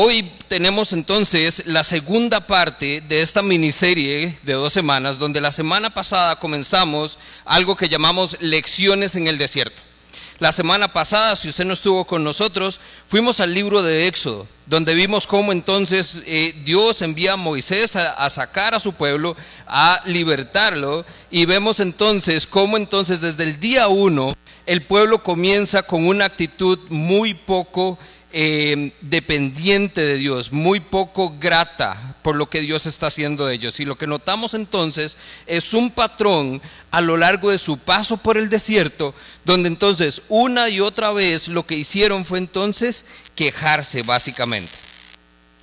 [0.00, 5.90] Hoy tenemos entonces la segunda parte de esta miniserie de dos semanas, donde la semana
[5.90, 9.82] pasada comenzamos algo que llamamos lecciones en el desierto.
[10.38, 14.94] La semana pasada, si usted no estuvo con nosotros, fuimos al libro de Éxodo, donde
[14.94, 19.36] vimos cómo entonces eh, Dios envía a Moisés a, a, sacar a su pueblo,
[19.66, 24.32] a libertarlo, y vemos entonces cómo entonces desde el día uno
[24.64, 27.98] el pueblo comienza con una actitud muy poco
[28.30, 33.80] eh, dependiente de Dios, muy poco grata por lo que Dios está haciendo de ellos.
[33.80, 36.60] Y lo que notamos entonces es un patrón
[36.90, 39.14] a lo largo de su paso por el desierto,
[39.44, 44.87] donde entonces una y otra vez lo que hicieron fue entonces quejarse básicamente.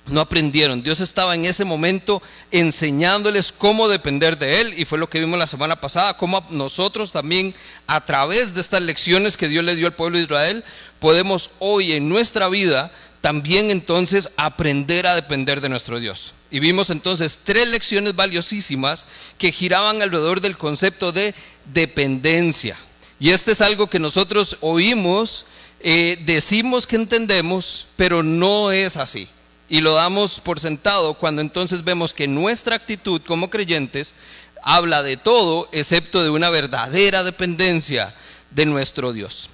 [0.06, 0.82] No aprendieron.
[0.82, 5.38] Dios estaba en ese momento enseñándoles cómo depender de Él y fue lo que vimos
[5.38, 7.54] la semana pasada, cómo nosotros también
[7.88, 10.64] a través de estas lecciones que Dios le dio al pueblo de Israel
[11.00, 16.32] podemos hoy en nuestra vida también entonces aprender a depender de nuestro Dios.
[16.50, 21.34] Y vimos entonces tres lecciones valiosísimas que giraban alrededor del concepto de
[21.72, 22.76] dependencia.
[23.18, 25.46] Y este es algo que nosotros oímos,
[25.80, 29.28] eh, decimos que entendemos, pero no es así.
[29.68, 34.14] Y lo damos por sentado cuando entonces vemos que nuestra actitud como creyentes
[34.62, 38.14] habla de todo excepto de una verdadera dependencia
[38.50, 39.50] de nuestro Dios.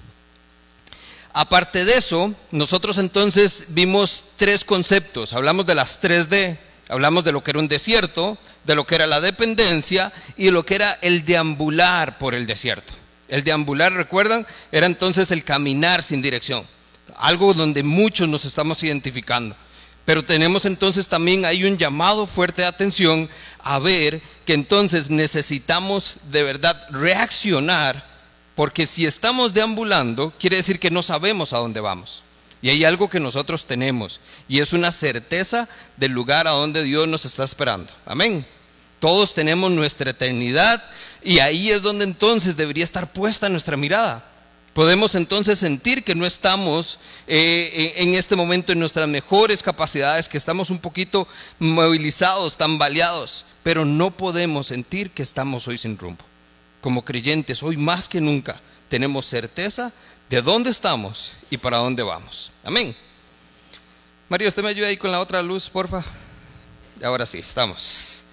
[1.33, 5.33] Aparte de eso, nosotros entonces vimos tres conceptos.
[5.33, 6.59] Hablamos de las tres D.
[6.89, 10.51] Hablamos de lo que era un desierto, de lo que era la dependencia y de
[10.51, 12.93] lo que era el deambular por el desierto.
[13.29, 16.67] El deambular, recuerdan, era entonces el caminar sin dirección.
[17.15, 19.55] Algo donde muchos nos estamos identificando.
[20.05, 26.17] Pero tenemos entonces también hay un llamado fuerte de atención a ver que entonces necesitamos
[26.29, 28.03] de verdad reaccionar
[28.55, 32.21] porque si estamos deambulando, quiere decir que no sabemos a dónde vamos.
[32.61, 37.07] Y hay algo que nosotros tenemos, y es una certeza del lugar a donde Dios
[37.07, 37.91] nos está esperando.
[38.05, 38.45] Amén.
[38.99, 40.81] Todos tenemos nuestra eternidad,
[41.21, 44.23] y ahí es donde entonces debería estar puesta nuestra mirada.
[44.73, 50.37] Podemos entonces sentir que no estamos eh, en este momento en nuestras mejores capacidades, que
[50.37, 51.27] estamos un poquito
[51.59, 56.25] movilizados, tambaleados, pero no podemos sentir que estamos hoy sin rumbo
[56.83, 59.93] como creyentes, hoy más que nunca, tenemos certeza
[60.29, 62.51] de dónde estamos y para dónde vamos.
[62.61, 62.93] Amén.
[64.27, 66.03] María, ¿usted me ayuda ahí con la otra luz, porfa?
[67.01, 68.25] Ahora sí, estamos.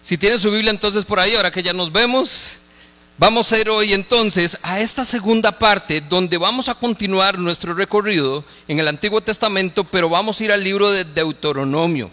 [0.00, 2.58] Si tiene su Biblia entonces por ahí, ahora que ya nos vemos,
[3.18, 8.44] vamos a ir hoy entonces a esta segunda parte donde vamos a continuar nuestro recorrido
[8.68, 12.10] en el Antiguo Testamento, pero vamos a ir al libro de Deuteronomio.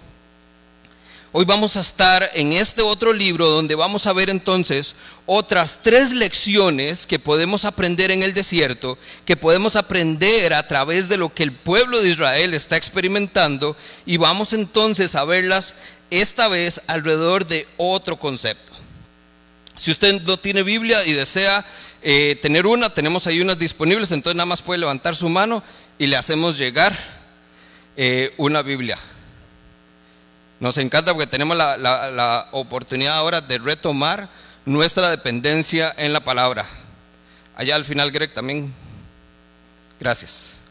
[1.36, 4.94] Hoy vamos a estar en este otro libro donde vamos a ver entonces
[5.26, 11.18] otras tres lecciones que podemos aprender en el desierto, que podemos aprender a través de
[11.18, 13.76] lo que el pueblo de Israel está experimentando
[14.06, 15.76] y vamos entonces a verlas
[16.12, 18.73] esta vez alrededor de otro concepto.
[19.76, 21.66] Si usted no tiene Biblia y desea
[22.02, 25.64] eh, tener una, tenemos ahí unas disponibles, entonces nada más puede levantar su mano
[25.98, 26.98] y le hacemos llegar
[27.96, 28.98] eh, una Biblia.
[30.60, 34.30] Nos encanta porque tenemos la, oportunidad ahora de retomar
[34.66, 36.66] nuestra dependencia en la palabra.
[37.56, 38.74] Allá al final, Greg, también.
[40.00, 40.63] Gracias.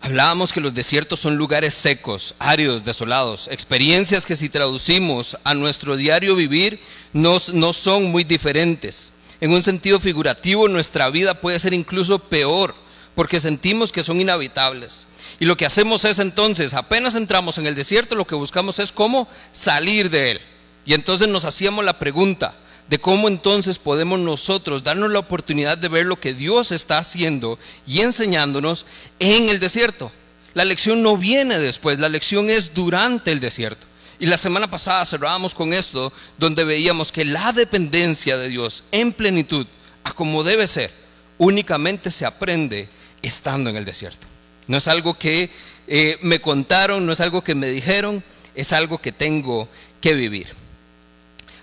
[0.00, 5.96] Hablábamos que los desiertos son lugares secos, áridos, desolados, experiencias que si traducimos a nuestro
[5.96, 6.80] diario vivir
[7.12, 9.14] no, no son muy diferentes.
[9.40, 12.74] En un sentido figurativo, nuestra vida puede ser incluso peor
[13.14, 15.08] porque sentimos que son inhabitables.
[15.40, 18.92] Y lo que hacemos es entonces, apenas entramos en el desierto, lo que buscamos es
[18.92, 20.40] cómo salir de él.
[20.86, 22.54] Y entonces nos hacíamos la pregunta
[22.88, 27.58] de cómo entonces podemos nosotros darnos la oportunidad de ver lo que Dios está haciendo
[27.86, 28.86] y enseñándonos
[29.18, 30.10] en el desierto.
[30.54, 33.86] La lección no viene después, la lección es durante el desierto.
[34.18, 39.12] Y la semana pasada cerrábamos con esto, donde veíamos que la dependencia de Dios en
[39.12, 39.66] plenitud,
[40.02, 40.90] a como debe ser,
[41.36, 42.88] únicamente se aprende
[43.22, 44.26] estando en el desierto.
[44.66, 45.50] No es algo que
[45.86, 48.24] eh, me contaron, no es algo que me dijeron,
[48.54, 49.68] es algo que tengo
[50.00, 50.57] que vivir.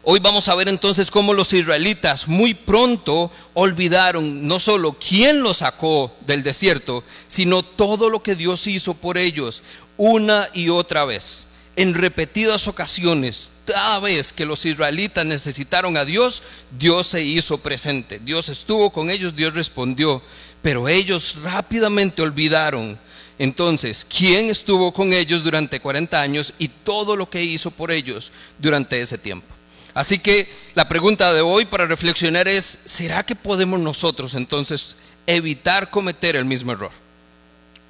[0.07, 5.57] Hoy vamos a ver entonces cómo los israelitas muy pronto olvidaron no solo quién los
[5.57, 9.63] sacó del desierto, sino todo lo que Dios hizo por ellos
[9.97, 11.47] una y otra vez.
[11.75, 16.43] En repetidas ocasiones, cada vez que los israelitas necesitaron a Dios,
[16.77, 18.19] Dios se hizo presente.
[18.19, 20.21] Dios estuvo con ellos, Dios respondió
[20.65, 22.97] pero ellos rápidamente olvidaron
[23.37, 28.31] entonces quién estuvo con ellos durante 40 años y todo lo que hizo por ellos
[28.57, 29.54] durante ese tiempo.
[29.95, 34.95] Así que la pregunta de hoy para reflexionar es, ¿será que podemos nosotros entonces
[35.27, 36.91] evitar cometer el mismo error.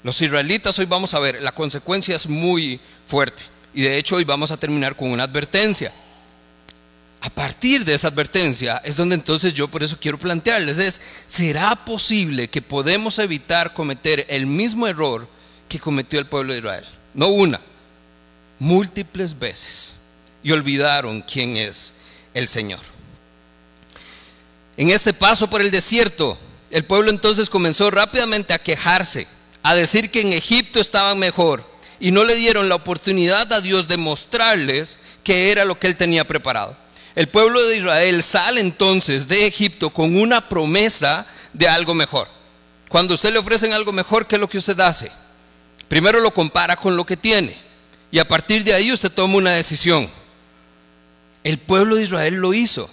[0.04, 3.42] Los israelitas hoy vamos a ver, la consecuencia es muy fuerte.
[3.74, 5.92] Y de hecho hoy vamos a terminar con una advertencia.
[7.22, 11.75] A partir de esa advertencia es donde entonces yo por eso quiero plantearles es, ¿será
[11.75, 15.28] posible que podemos evitar cometer el mismo error
[15.68, 16.86] que cometió el pueblo de Israel?
[17.16, 17.60] No una,
[18.60, 19.94] múltiples veces.
[20.45, 21.95] Y olvidaron quién es
[22.36, 22.80] el Señor.
[24.77, 26.38] En este paso por el desierto,
[26.69, 29.25] el pueblo entonces comenzó rápidamente a quejarse,
[29.63, 31.68] a decir que en Egipto estaban mejor
[32.00, 35.95] y no le dieron la oportunidad a Dios de mostrarles qué era lo que él
[35.95, 36.77] tenía preparado.
[37.15, 42.27] El pueblo de Israel sale entonces de Egipto con una promesa de algo mejor.
[42.88, 45.12] Cuando usted le ofrecen algo mejor, ¿qué es lo que usted hace?
[45.88, 47.57] Primero lo compara con lo que tiene
[48.12, 50.07] y a partir de ahí usted toma una decisión.
[51.45, 52.89] El pueblo de Israel lo hizo,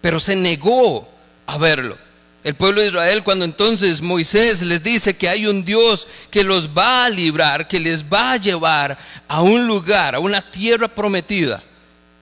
[0.00, 1.08] pero se negó
[1.44, 1.98] a verlo.
[2.44, 6.68] El pueblo de Israel cuando entonces Moisés les dice que hay un Dios que los
[6.68, 11.64] va a librar, que les va a llevar a un lugar, a una tierra prometida,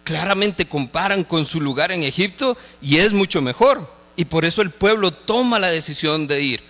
[0.05, 3.93] claramente comparan con su lugar en Egipto y es mucho mejor.
[4.17, 6.63] Y por eso el pueblo toma la decisión de ir.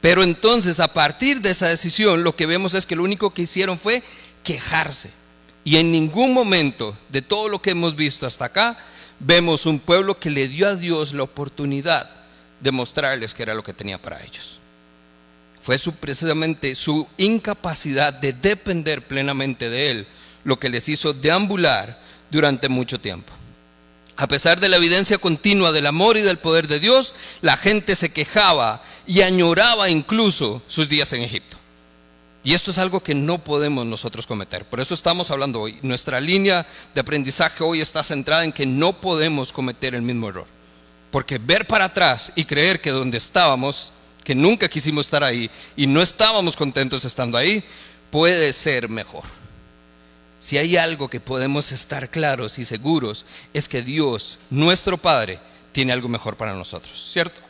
[0.00, 3.42] Pero entonces a partir de esa decisión lo que vemos es que lo único que
[3.42, 4.02] hicieron fue
[4.42, 5.17] quejarse.
[5.68, 8.78] Y en ningún momento de todo lo que hemos visto hasta acá
[9.20, 12.08] vemos un pueblo que le dio a Dios la oportunidad
[12.58, 14.60] demostrarles que era lo que tenía para ellos.
[15.60, 20.06] Fue su, precisamente su incapacidad de depender plenamente de Él
[20.42, 22.00] lo que les hizo deambular
[22.30, 23.30] durante mucho tiempo.
[24.16, 27.12] A pesar de la evidencia continua del amor y del poder de Dios,
[27.42, 31.57] la gente se quejaba y añoraba incluso sus días en Egipto.
[32.44, 34.64] Y esto es algo que no podemos nosotros cometer.
[34.64, 35.78] Por eso estamos hablando hoy.
[35.82, 40.46] Nuestra línea de aprendizaje hoy está centrada en que no podemos cometer el mismo error.
[41.10, 43.92] Porque ver para atrás y creer que donde estábamos,
[44.22, 47.64] que nunca quisimos estar ahí y no estábamos contentos estando ahí,
[48.10, 49.24] puede ser mejor.
[50.38, 55.40] Si hay algo que podemos estar claros y seguros, es que Dios, nuestro Padre,
[55.72, 57.40] tiene algo mejor para nosotros, ¿cierto?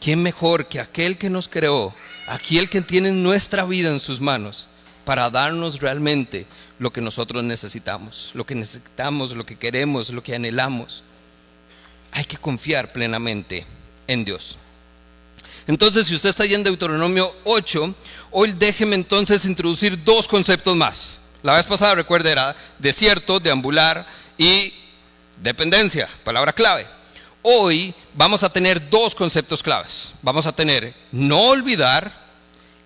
[0.00, 1.94] ¿Quién mejor que aquel que nos creó,
[2.26, 4.66] aquel que tiene nuestra vida en sus manos,
[5.04, 6.46] para darnos realmente
[6.78, 11.02] lo que nosotros necesitamos, lo que necesitamos, lo que queremos, lo que anhelamos?
[12.12, 13.66] hay que confiar plenamente
[14.06, 14.58] en Dios.
[15.66, 17.94] Entonces, si usted está ahí en Deuteronomio 8,
[18.32, 21.20] hoy déjeme entonces introducir dos conceptos más.
[21.42, 24.72] La vez pasada, recuerde, era desierto, deambular y
[25.40, 26.86] dependencia, palabra clave.
[27.42, 30.14] Hoy vamos a tener dos conceptos claves.
[30.22, 32.10] Vamos a tener no olvidar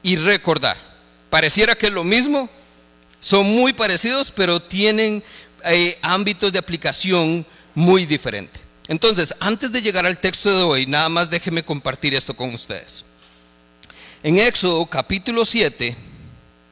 [0.03, 0.79] y recordar.
[1.29, 2.49] Pareciera que es lo mismo,
[3.21, 5.23] son muy parecidos, pero tienen
[5.65, 7.45] eh, ámbitos de aplicación
[7.75, 8.63] muy diferentes.
[8.89, 13.05] Entonces, antes de llegar al texto de hoy, nada más déjeme compartir esto con ustedes.
[14.23, 15.95] En Éxodo capítulo 7,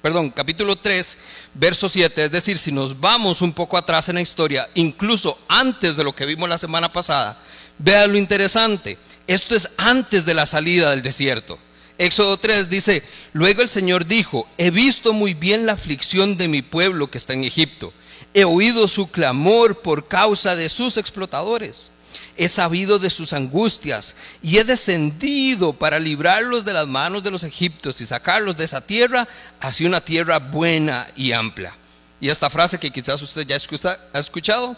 [0.01, 1.19] perdón, capítulo 3,
[1.55, 5.97] verso 7, es decir, si nos vamos un poco atrás en la historia, incluso antes
[5.97, 7.39] de lo que vimos la semana pasada,
[7.79, 8.99] vea lo interesante.
[9.26, 11.59] Esto es antes de la salida del desierto.
[11.97, 16.61] Éxodo 3 dice, luego el Señor dijo, he visto muy bien la aflicción de mi
[16.61, 17.93] pueblo que está en Egipto,
[18.35, 21.91] he oído su clamor por causa de sus explotadores
[22.37, 27.44] he sabido de sus angustias y he descendido para librarlos de las manos de los
[27.44, 29.29] egipcios y sacarlos de esa tierra
[29.60, 31.72] hacia una tierra buena y amplia.
[32.20, 34.77] Y esta frase que quizás usted ya ha escuchado,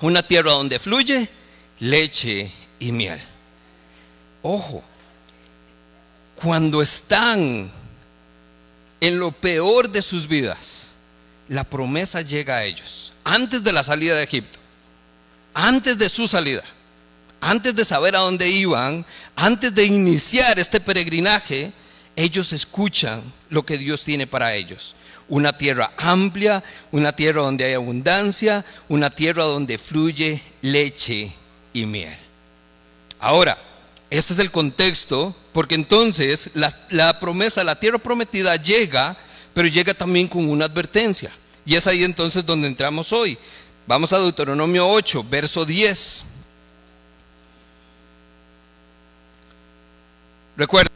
[0.00, 1.28] una tierra donde fluye
[1.80, 3.20] leche y miel.
[4.42, 4.82] Ojo,
[6.34, 7.70] cuando están
[9.00, 10.92] en lo peor de sus vidas,
[11.48, 14.64] la promesa llega a ellos, antes de la salida de Egipto
[15.54, 16.62] antes de su salida,
[17.40, 21.72] antes de saber a dónde iban, antes de iniciar este peregrinaje,
[22.16, 24.96] ellos escuchan lo que Dios tiene para ellos.
[25.28, 26.62] Una tierra amplia,
[26.92, 31.32] una tierra donde hay abundancia, una tierra donde fluye leche
[31.74, 32.16] y miel.
[33.20, 33.58] Ahora,
[34.08, 39.14] este es el contexto, porque entonces la, la promesa, la tierra prometida llega,
[39.52, 41.30] pero llega también con una advertencia.
[41.66, 43.36] Y es ahí entonces donde entramos hoy.
[43.86, 46.24] Vamos a Deuteronomio 8, verso 10.
[50.56, 50.92] Recuerden,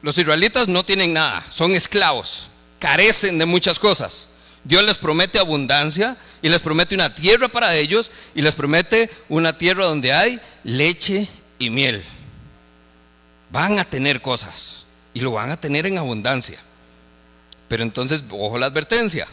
[0.00, 2.48] los israelitas no tienen nada, son esclavos,
[2.78, 4.28] carecen de muchas cosas.
[4.64, 9.56] Dios les promete abundancia y les promete una tierra para ellos y les promete una
[9.56, 12.02] tierra donde hay leche y miel.
[13.50, 14.84] Van a tener cosas
[15.14, 16.58] y lo van a tener en abundancia.
[17.68, 19.26] Pero entonces, ojo la advertencia.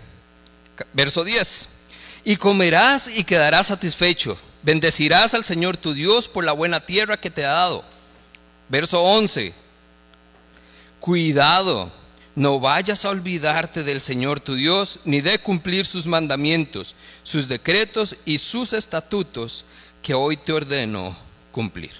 [0.94, 1.80] Verso 10
[2.24, 4.38] y comerás y quedarás satisfecho.
[4.62, 7.84] Bendecirás al Señor tu Dios por la buena tierra que te ha dado.
[8.68, 9.54] Verso 11.
[11.00, 11.92] Cuidado,
[12.36, 16.94] no vayas a olvidarte del Señor tu Dios, ni de cumplir sus mandamientos,
[17.30, 19.64] sus decretos y sus estatutos
[20.02, 21.16] que hoy te ordeno
[21.52, 21.92] cumplir.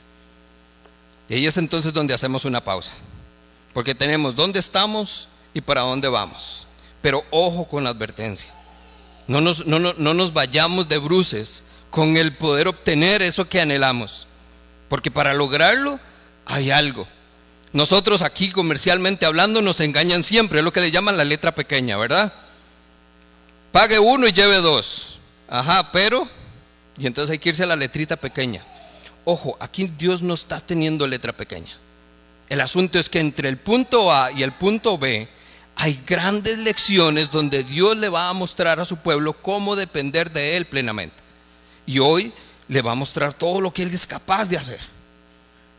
[1.28, 2.94] Y ahí es entonces donde hacemos una pausa,
[3.72, 6.66] porque tenemos dónde estamos y para dónde vamos.
[7.04, 8.50] Pero ojo con la advertencia.
[9.28, 14.26] No nos, no, no nos vayamos de bruces con el poder obtener eso que anhelamos,
[14.90, 16.00] porque para lograrlo
[16.48, 17.08] hay algo.
[17.72, 21.98] Nosotros aquí comercialmente hablando nos engañan siempre, es lo que le llaman la letra pequeña,
[21.98, 22.34] ¿verdad?
[23.72, 25.19] Pague uno y lleve dos.
[25.50, 26.28] Ajá, pero,
[26.98, 28.64] y entonces hay que irse a la letrita pequeña.
[29.26, 31.72] Ojo, aquí Dios no está teniendo letra pequeña.
[32.48, 35.28] El asunto es que entre el punto A y el punto B
[35.76, 40.58] hay grandes lecciones donde Dios le va a mostrar a su pueblo cómo depender de
[40.58, 41.16] Él plenamente.
[41.86, 42.32] Y hoy
[42.68, 44.80] le va a mostrar todo lo que Él es capaz de hacer.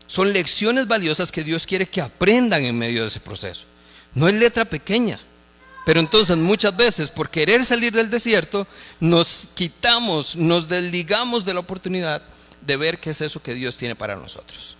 [0.07, 3.65] Son lecciones valiosas que Dios quiere que aprendan en medio de ese proceso.
[4.13, 5.19] No es letra pequeña.
[5.85, 8.67] Pero entonces muchas veces por querer salir del desierto
[8.99, 12.21] nos quitamos, nos desligamos de la oportunidad
[12.65, 14.77] de ver qué es eso que Dios tiene para nosotros.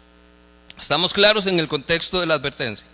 [0.79, 2.86] Estamos claros en el contexto de la advertencia.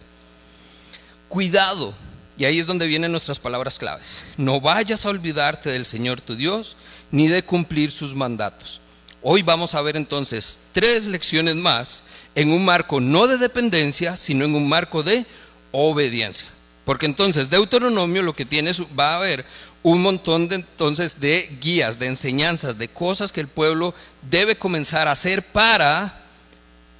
[1.27, 1.93] Cuidado,
[2.37, 4.23] y ahí es donde vienen nuestras palabras claves.
[4.37, 6.77] No vayas a olvidarte del Señor tu Dios,
[7.11, 8.79] ni de cumplir sus mandatos.
[9.21, 12.03] Hoy vamos a ver entonces tres lecciones más
[12.35, 15.25] en un marco no de dependencia, sino en un marco de
[15.71, 16.47] obediencia.
[16.87, 19.43] Porque entonces Deuteronomio lo que tiene va a haber
[19.83, 25.09] un montón de entonces de guías, de enseñanzas, de cosas que el pueblo debe comenzar
[25.09, 26.17] a hacer para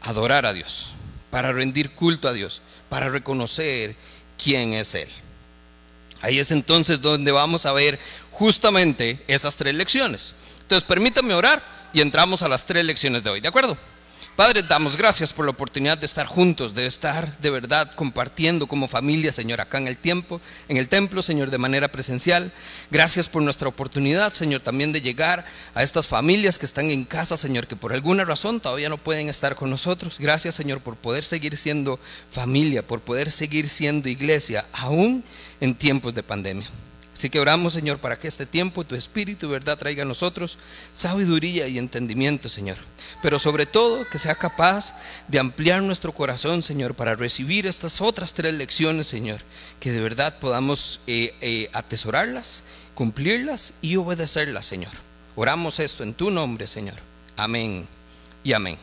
[0.02, 0.90] adorar a Dios,
[1.30, 3.96] para rendir culto a Dios, para reconocer
[4.38, 5.08] quién es Él.
[6.20, 7.98] Ahí es entonces donde vamos a ver
[8.32, 10.34] justamente esas tres lecciones.
[10.64, 11.64] Entonces permítame orar
[11.94, 13.78] y entramos a las tres lecciones de hoy, ¿de acuerdo?
[14.38, 18.88] Padre, damos gracias por la oportunidad de estar juntos, de estar de verdad compartiendo como
[18.88, 22.52] familia, Señor, acá en el tiempo, en el templo, Señor, de manera presencial.
[22.92, 27.36] Gracias por nuestra oportunidad, Señor, también de llegar a estas familias que están en casa,
[27.36, 30.20] Señor, que por alguna razón todavía no pueden estar con nosotros.
[30.20, 35.24] Gracias, Señor, por poder seguir siendo familia, por poder seguir siendo iglesia, aún
[35.60, 36.68] en tiempos de pandemia.
[37.18, 40.60] Así que oramos, Señor, para que este tiempo tu espíritu, verdad, traiga a nosotros
[40.94, 42.78] sabiduría y entendimiento, Señor.
[43.24, 44.94] Pero sobre todo que sea capaz
[45.28, 49.42] de ampliar nuestro corazón, Señor, para recibir estas otras tres lecciones, Señor.
[49.80, 52.62] Que de verdad podamos eh, eh, atesorarlas,
[52.94, 54.92] cumplirlas y obedecerlas, Señor.
[55.36, 56.98] Oramos esto en tu nombre, Señor.
[57.36, 57.88] Amén
[58.44, 58.78] y amén.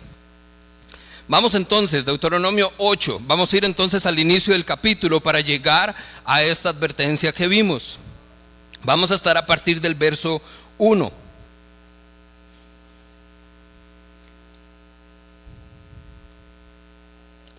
[1.29, 6.43] Vamos entonces, Deuteronomio 8, vamos a ir entonces al inicio del capítulo para llegar a
[6.43, 8.01] esta advertencia que vimos.
[8.85, 10.41] Vamos a estar a partir del verso
[10.79, 11.13] 1.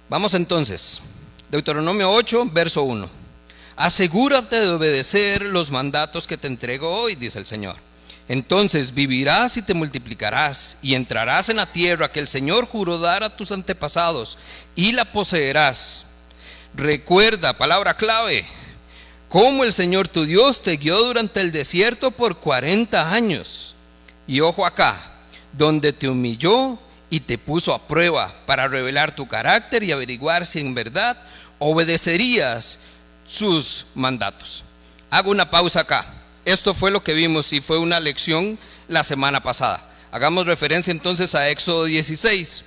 [0.07, 1.01] Vamos entonces,
[1.49, 3.09] Deuteronomio 8, verso 1.
[3.75, 7.75] Asegúrate de obedecer los mandatos que te entrego hoy, dice el Señor.
[8.27, 13.23] Entonces vivirás y te multiplicarás y entrarás en la tierra que el Señor juró dar
[13.23, 14.37] a tus antepasados
[14.75, 16.05] y la poseerás.
[16.75, 18.45] Recuerda, palabra clave,
[19.29, 23.75] cómo el Señor tu Dios te guió durante el desierto por 40 años.
[24.27, 24.97] Y ojo acá,
[25.53, 26.77] donde te humilló
[27.09, 31.17] y te puso a prueba para revelar tu carácter y averiguar si en verdad
[31.59, 32.79] obedecerías
[33.27, 34.63] sus mandatos.
[35.09, 36.05] Hago una pausa acá.
[36.43, 39.83] Esto fue lo que vimos y fue una lección la semana pasada.
[40.11, 42.65] Hagamos referencia entonces a Éxodo 16,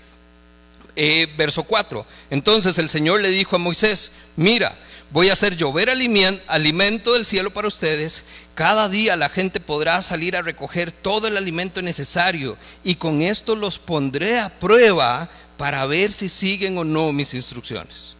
[0.97, 2.05] eh, verso 4.
[2.31, 4.77] Entonces el Señor le dijo a Moisés, mira,
[5.11, 8.25] voy a hacer llover alimento del cielo para ustedes.
[8.55, 13.55] Cada día la gente podrá salir a recoger todo el alimento necesario y con esto
[13.57, 18.15] los pondré a prueba para ver si siguen o no mis instrucciones.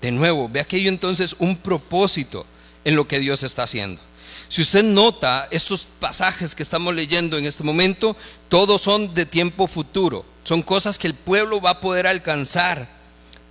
[0.00, 2.46] De nuevo, ve aquello entonces un propósito
[2.84, 4.00] en lo que Dios está haciendo.
[4.48, 8.16] Si usted nota estos pasajes que estamos leyendo en este momento,
[8.48, 10.26] todos son de tiempo futuro.
[10.44, 12.86] Son cosas que el pueblo va a poder alcanzar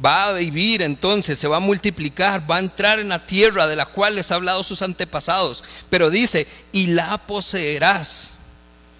[0.04, 3.76] va a vivir entonces, se va a multiplicar, va a entrar en la tierra de
[3.76, 5.64] la cual les ha hablado sus antepasados.
[5.90, 8.34] Pero dice, y la poseerás.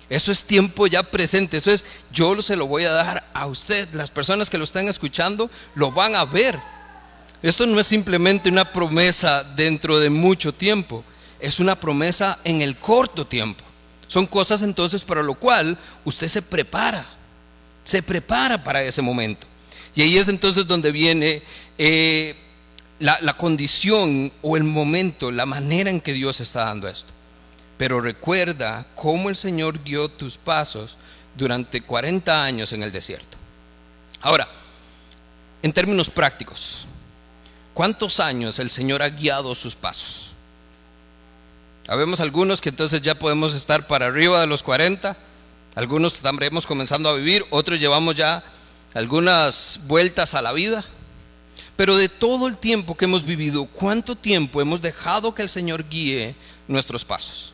[0.10, 3.88] Eso es tiempo ya presente, eso es, yo se lo voy a dar a usted.
[3.94, 6.60] Las personas que lo están escuchando lo van a ver.
[7.42, 11.04] Esto no es simplemente una promesa dentro de mucho tiempo,
[11.40, 13.64] es una promesa en el corto tiempo.
[14.08, 17.06] Son cosas entonces para lo cual usted se prepara,
[17.84, 19.48] se prepara para ese momento.
[19.96, 21.42] Y ahí es entonces donde viene
[21.78, 22.36] eh,
[23.00, 27.12] la, condición o el momento, la manera en que Dios está dando esto.
[27.78, 30.98] Pero recuerda cómo el Señor guió tus pasos
[31.36, 33.38] durante 40 años en el desierto.
[34.22, 34.48] Ahora,
[35.64, 36.88] En términos prácticos,
[37.76, 40.32] ¿cuántos años el Señor ha guiado sus pasos?
[41.88, 45.16] Habemos algunos que entonces ya podemos estar para arriba de los 40,
[45.76, 48.44] algunos estaremos comenzando a vivir, otros llevamos ya
[48.94, 50.84] algunas vueltas a la vida.
[51.76, 55.88] Pero de todo el tiempo que hemos vivido, ¿cuánto tiempo hemos dejado que el Señor
[55.90, 56.36] guíe
[56.68, 57.54] nuestros pasos?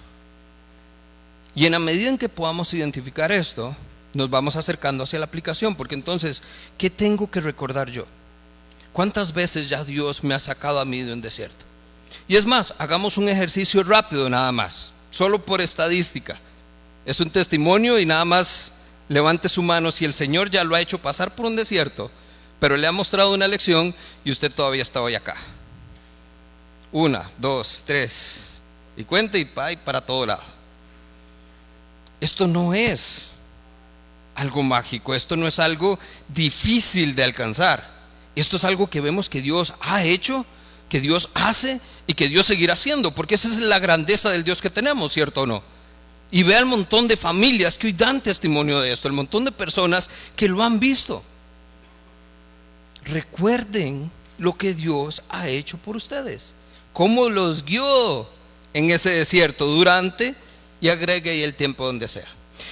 [1.55, 3.75] Y en la medida en que podamos identificar esto,
[4.13, 6.41] nos vamos acercando hacia la aplicación, porque entonces,
[6.77, 8.05] ¿qué tengo que recordar yo?
[8.91, 11.65] ¿Cuántas veces ya Dios me ha sacado a mí de un desierto?
[12.27, 16.37] Y es más, hagamos un ejercicio rápido nada más, solo por estadística.
[17.05, 18.76] Es un testimonio y nada más
[19.09, 22.11] levante su mano si el Señor ya lo ha hecho pasar por un desierto,
[22.59, 25.35] pero le ha mostrado una lección y usted todavía está hoy acá.
[26.91, 28.61] Una, dos, tres,
[28.95, 30.43] y cuente y para todo lado.
[32.19, 33.37] Esto no es
[34.35, 37.97] algo mágico, esto no es algo difícil de alcanzar.
[38.35, 40.45] Esto es algo que vemos que Dios ha hecho,
[40.89, 44.61] que Dios hace y que Dios seguirá haciendo, porque esa es la grandeza del Dios
[44.61, 45.63] que tenemos, ¿cierto o no?
[46.29, 49.51] Y vea el montón de familias que hoy dan testimonio de esto, el montón de
[49.51, 51.23] personas que lo han visto.
[53.05, 56.55] Recuerden lo que Dios ha hecho por ustedes,
[56.91, 58.27] cómo los guió
[58.73, 60.35] en ese desierto durante
[60.81, 62.27] y agregue el tiempo donde sea.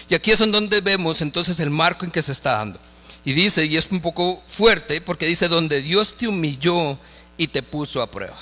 [0.10, 2.80] Y aquí es en donde vemos entonces el marco en que se está dando.
[3.24, 6.98] Y dice, y es un poco fuerte, porque dice, donde Dios te humilló
[7.38, 8.38] y te puso a prueba.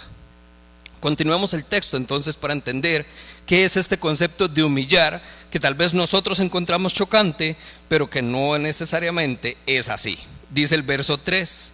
[0.99, 3.05] Continuemos el texto entonces para entender
[3.45, 5.21] qué es este concepto de humillar,
[5.51, 7.55] que tal vez nosotros encontramos chocante,
[7.87, 10.17] pero que no necesariamente es así.
[10.49, 11.73] Dice el verso 3.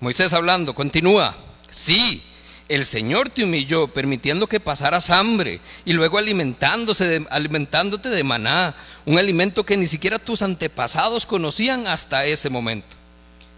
[0.00, 1.36] Moisés hablando, continúa.
[1.70, 2.22] Sí,
[2.68, 8.74] el Señor te humilló permitiendo que pasaras hambre y luego alimentándose alimentándote de maná,
[9.06, 12.94] un alimento que ni siquiera tus antepasados conocían hasta ese momento.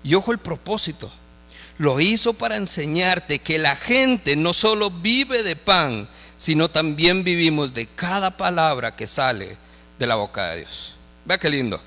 [0.04, 1.12] Y ojo el propósito,
[1.76, 6.08] lo hizo para enseñarte que la gente no solo vive de pan,
[6.40, 9.58] sino también vivimos de cada palabra que sale
[9.98, 10.94] de la boca de Dios.
[11.26, 11.78] Vea qué lindo.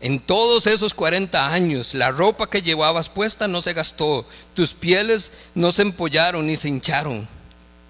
[0.00, 5.34] En todos esos 40 años, la ropa que llevabas puesta no se gastó, tus pieles
[5.54, 7.28] no se empollaron ni se hincharon.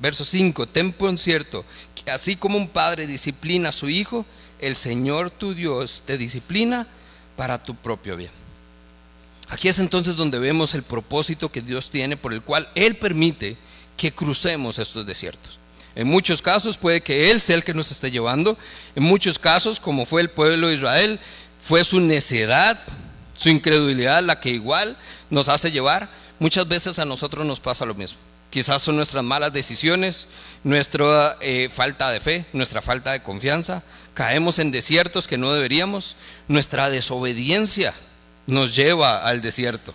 [0.01, 4.27] Verso 5, ten por cierto que así como un padre disciplina a su hijo,
[4.59, 6.87] el Señor tu Dios te disciplina
[7.37, 8.31] para tu propio bien.
[9.49, 13.57] Aquí es entonces donde vemos el propósito que Dios tiene por el cual Él permite
[13.97, 15.59] que crucemos estos desiertos.
[15.95, 18.59] En muchos casos puede que Él sea el que nos esté llevando.
[18.97, 21.21] En muchos casos, como fue el pueblo de Israel,
[21.61, 22.79] fue su necedad,
[23.37, 24.97] su incredulidad la que igual
[25.31, 26.09] nos hace llevar.
[26.39, 28.19] Muchas veces a nosotros nos pasa lo mismo.
[28.51, 30.29] Quizás son nuestras malas decisiones,
[30.63, 33.83] nuestra eh, falta de fe, nuestra falta de confianza.
[34.15, 36.17] Caemos en desiertos que no deberíamos.
[36.49, 37.95] Nuestra desobediencia
[38.47, 39.95] nos lleva al desierto.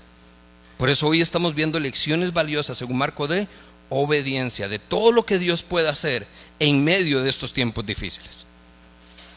[0.77, 3.47] Por eso hoy estamos viendo lecciones valiosas, según Marco, de
[3.89, 6.25] obediencia, de todo lo que Dios puede hacer
[6.59, 8.45] en medio de estos tiempos difíciles.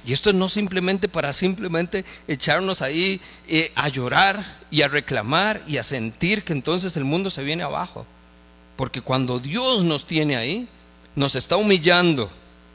[0.04, 5.76] Y esto no simplemente para simplemente echarnos ahí eh, a llorar y a reclamar y
[5.76, 8.04] a sentir que entonces el mundo se viene abajo.
[8.76, 10.68] Porque cuando Dios nos tiene ahí,
[11.14, 12.30] nos está humillando,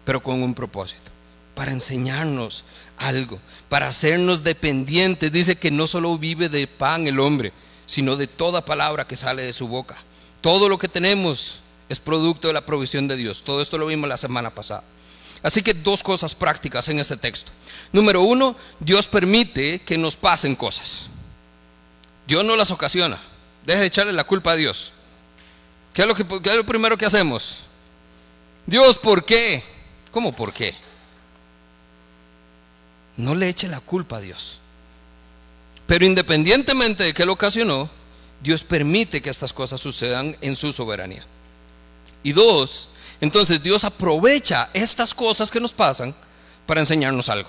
[0.05, 1.11] pero con un propósito,
[1.53, 2.63] para enseñarnos
[2.97, 5.31] algo, para hacernos dependientes.
[5.31, 7.51] Dice que no solo vive de pan el hombre,
[7.85, 9.97] sino de toda palabra que sale de su boca.
[10.39, 11.59] Todo lo que tenemos
[11.89, 13.43] es producto de la provisión de Dios.
[13.43, 14.83] Todo esto lo vimos la semana pasada.
[15.43, 17.51] Así que dos cosas prácticas en este texto.
[17.91, 21.07] Número uno, Dios permite que nos pasen cosas.
[22.27, 23.17] Dios no las ocasiona.
[23.65, 24.91] Deja de echarle la culpa a Dios.
[25.93, 27.59] ¿Qué es, lo que, es lo primero que hacemos?
[28.65, 29.63] Dios, ¿por qué?
[30.11, 30.75] ¿Cómo por qué?
[33.15, 34.59] No le eche la culpa a Dios.
[35.87, 37.89] Pero independientemente de que lo ocasionó,
[38.41, 41.25] Dios permite que estas cosas sucedan en su soberanía.
[42.27, 42.89] Y dos,
[43.21, 46.13] entonces Dios aprovecha estas cosas que nos pasan
[46.65, 47.47] para enseñarnos algo.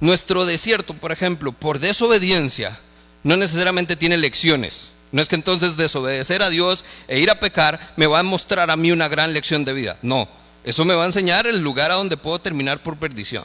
[0.00, 2.76] Nuestro desierto, por ejemplo, por desobediencia,
[3.22, 4.90] no necesariamente tiene lecciones.
[5.12, 8.68] No es que entonces desobedecer a Dios e ir a pecar me va a mostrar
[8.68, 9.96] a mí una gran lección de vida.
[10.02, 10.28] No,
[10.64, 13.44] eso me va a enseñar el lugar a donde puedo terminar por perdición.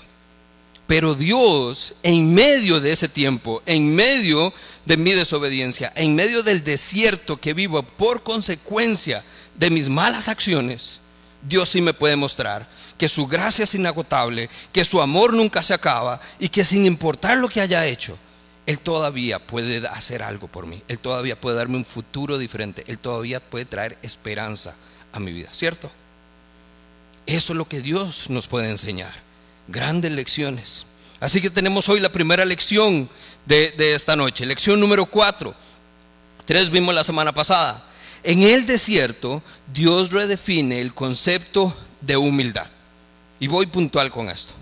[0.87, 4.51] Pero Dios, en medio de ese tiempo, en medio
[4.83, 9.23] de mi desobediencia, en medio del desierto que vivo por consecuencia
[9.61, 10.99] de mis malas acciones,
[11.47, 15.75] Dios sí me puede mostrar que su gracia es inagotable, que su amor nunca se
[15.75, 18.17] acaba y que sin importar lo que haya hecho,
[18.65, 22.97] Él todavía puede hacer algo por mí, Él todavía puede darme un futuro diferente, Él
[22.97, 24.75] todavía puede traer esperanza
[25.13, 25.91] a mi vida, ¿cierto?
[27.27, 29.13] Eso es lo que Dios nos puede enseñar,
[29.67, 30.87] grandes lecciones.
[31.19, 33.07] Así que tenemos hoy la primera lección
[33.45, 35.53] de, de esta noche, lección número cuatro.
[36.47, 37.90] Tres vimos la semana pasada.
[38.23, 39.41] En el desierto,
[39.73, 42.67] Dios redefine el concepto de humildad.
[43.39, 44.53] Y voy puntual con esto.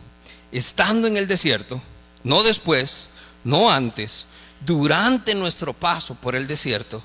[0.52, 1.82] Estando en el desierto,
[2.24, 3.10] no después,
[3.44, 4.26] no antes,
[4.66, 7.04] durante nuestro paso por el desierto,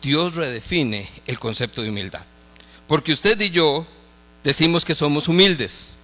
[0.00, 2.22] Dios redefine el concepto de humildad.
[2.86, 3.86] Porque usted y yo
[4.44, 5.94] decimos que somos humildes,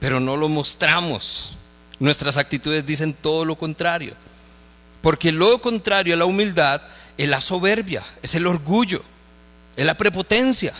[0.00, 1.56] pero no lo mostramos.
[1.98, 4.14] Nuestras actitudes dicen todo lo contrario.
[5.00, 6.80] Porque lo contrario a la humildad
[7.16, 9.02] es la soberbia, es el orgullo,
[9.76, 10.72] es la prepotencia.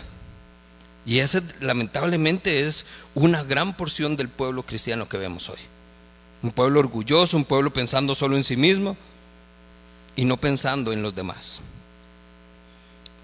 [1.05, 5.59] Y ese lamentablemente es una gran porción del pueblo cristiano que vemos hoy.
[6.41, 8.97] Un pueblo orgulloso, un pueblo pensando solo en sí mismo
[10.15, 11.61] y no pensando en los demás.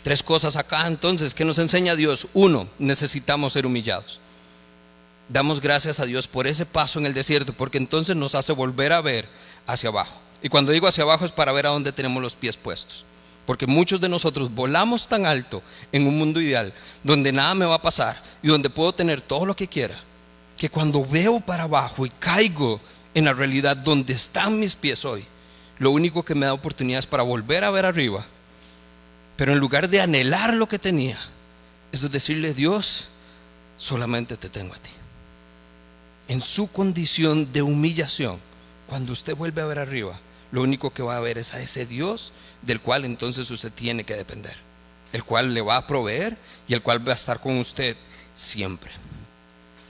[0.04, 2.28] Tres cosas acá entonces que nos enseña Dios.
[2.34, 4.20] Uno, necesitamos ser humillados.
[5.30, 8.94] Damos gracias a Dios por ese paso en el desierto, porque entonces nos hace volver
[8.94, 9.28] a ver
[9.66, 10.20] hacia abajo.
[10.42, 13.06] Y cuando digo hacia abajo es para ver a dónde tenemos los pies puestos.
[13.46, 16.74] Porque muchos de nosotros volamos tan alto en un mundo ideal,
[17.04, 19.96] donde nada me va a pasar y donde puedo tener todo lo que quiera,
[20.58, 22.80] que cuando veo para abajo y caigo
[23.14, 25.26] en la realidad donde están mis pies hoy,
[25.80, 28.26] lo único que me da oportunidad es para volver a ver arriba
[29.42, 31.18] pero en lugar de anhelar lo que tenía,
[31.92, 33.08] es decirle, Dios,
[33.76, 34.92] solamente te tengo a ti.
[36.28, 38.38] En su condición de humillación,
[38.88, 40.20] cuando usted vuelve a ver arriba,
[40.52, 44.04] lo único que va a ver es a ese Dios del cual entonces usted tiene
[44.04, 44.56] que depender,
[45.14, 46.38] el cual le va a proveer
[46.68, 47.96] y el cual va a estar con usted
[48.34, 48.92] siempre.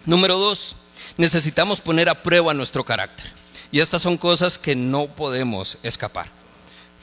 [0.05, 0.75] Número dos,
[1.17, 3.31] necesitamos poner a prueba nuestro carácter.
[3.71, 6.27] Y estas son cosas que no podemos escapar.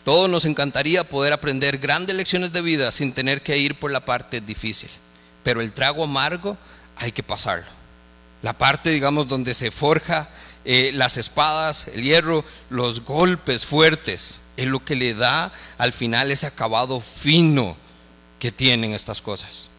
[0.05, 4.05] Todos nos encantaría poder aprender grandes lecciones de vida sin tener que ir por la
[4.05, 4.91] parte difícil.
[5.43, 6.57] Pero el trago amargo
[6.97, 7.67] hay que pasarlo.
[8.43, 10.29] La parte, digamos, donde se forja
[10.71, 16.31] eh, las espadas, el hierro, los golpes fuertes, es lo que le da al final
[16.31, 17.75] ese acabado fino
[18.39, 19.71] que tienen estas cosas.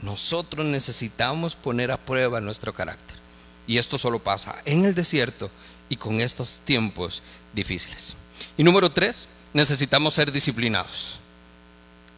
[0.00, 3.18] Nosotros necesitamos poner a prueba nuestro carácter.
[3.66, 5.50] Y esto solo pasa en el desierto
[5.90, 8.16] y con estos tiempos difíciles.
[8.56, 11.18] Y número tres, necesitamos ser disciplinados.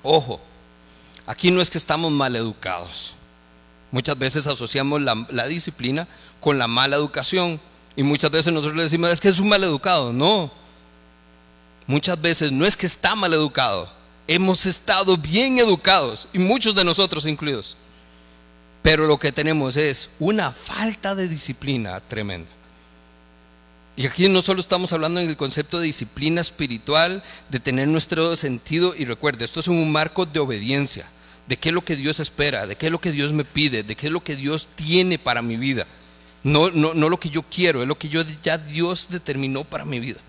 [0.05, 0.41] Ojo,
[1.27, 3.15] aquí no es que estamos mal educados.
[3.91, 6.07] Muchas veces asociamos la, disciplina
[6.39, 7.61] con la mala educación
[8.01, 10.11] y muchas veces nosotros le decimos es que es un mal educado.
[10.11, 10.51] No,
[11.87, 13.93] muchas veces no es que está mal educado,
[14.27, 17.77] hemos estado bien educados y muchos de nosotros incluidos.
[18.81, 22.49] Pero lo que tenemos es una falta de disciplina tremenda.
[23.97, 28.35] Y aquí no solo estamos hablando en el concepto de disciplina espiritual, de tener nuestro
[28.35, 31.05] sentido, y recuerde, esto es un marco de obediencia,
[31.47, 33.83] de qué es lo que Dios espera, de qué es lo que Dios me pide,
[33.83, 35.87] de qué es lo que Dios tiene para mi vida.
[36.43, 39.85] No, no, no lo que yo quiero, es lo que yo, ya Dios determinó para
[39.85, 40.21] mi vida.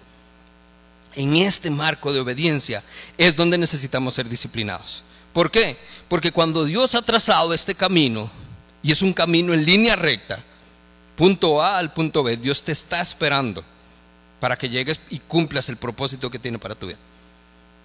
[1.15, 2.84] En este marco de obediencia
[3.17, 5.04] es donde necesitamos ser disciplinados.
[5.34, 5.78] ¿Por qué?
[6.10, 8.30] Porque cuando Dios ha trazado este camino,
[8.84, 10.43] y es un camino en línea recta,
[11.15, 12.38] punto A al punto B.
[12.38, 13.63] Dios te está esperando
[14.39, 16.97] para que llegues y cumplas el propósito que tiene para tu vida.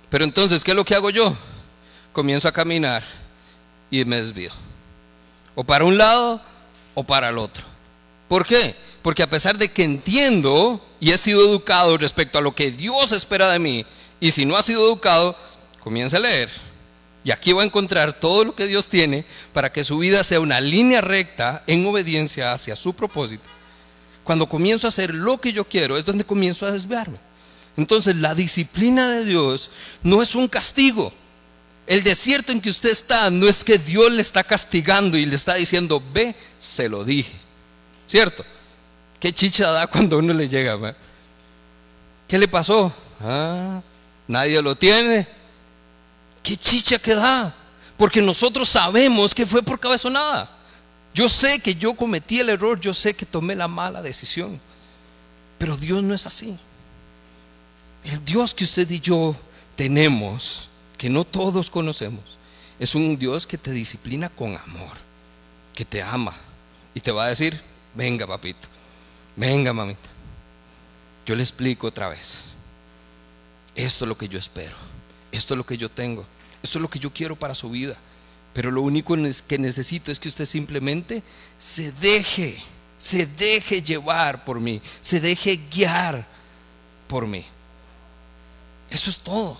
[0.08, 1.36] Pero entonces, ¿qué es lo que hago yo?
[2.12, 3.04] Comienzo a caminar
[3.90, 4.50] y me desvío.
[5.54, 6.40] O para un lado
[6.94, 7.75] o para el otro.
[8.28, 8.74] ¿Por qué?
[9.02, 13.12] Porque a pesar de que entiendo y he sido educado respecto a lo que Dios
[13.12, 13.86] espera de mí,
[14.18, 15.36] y si no ha sido educado,
[15.80, 16.48] comienza a leer
[17.26, 20.38] y aquí va a encontrar todo lo que Dios tiene para que su vida sea
[20.38, 23.42] una línea recta en obediencia hacia su propósito.
[24.22, 27.18] Cuando comienzo a hacer lo que yo quiero es donde comienzo a desviarme.
[27.76, 29.72] Entonces la disciplina de Dios
[30.04, 31.12] no es un castigo.
[31.88, 35.34] El desierto en que usted está no es que Dios le está castigando y le
[35.34, 37.32] está diciendo, ve, se lo dije.
[38.06, 38.44] ¿Cierto?
[39.18, 40.96] ¿Qué chicha da cuando uno le llega?
[42.28, 42.92] ¿Qué le pasó?
[43.20, 43.80] Ah,
[44.28, 45.26] nadie lo tiene
[46.46, 47.52] qué chicha que da.
[47.98, 50.48] Porque nosotros sabemos que fue por cabezonada.
[51.12, 54.60] Yo sé que yo cometí el error, yo sé que tomé la mala decisión.
[55.58, 56.56] Pero Dios no es así.
[58.04, 59.34] El Dios que usted y yo
[59.74, 62.22] tenemos, que no todos conocemos,
[62.78, 64.96] es un Dios que te disciplina con amor,
[65.74, 66.34] que te ama
[66.94, 67.60] y te va a decir,
[67.96, 68.68] venga papito,
[69.34, 70.08] venga mamita.
[71.24, 72.44] Yo le explico otra vez.
[73.74, 74.76] Esto es lo que yo espero.
[75.32, 76.24] Esto es lo que yo tengo.
[76.62, 77.96] Eso es lo que yo quiero para su vida.
[78.52, 79.14] Pero lo único
[79.48, 81.22] que necesito es que usted simplemente
[81.58, 82.56] se deje,
[82.96, 86.26] se deje llevar por mí, se deje guiar
[87.08, 87.44] por mí.
[88.88, 89.58] Eso es todo.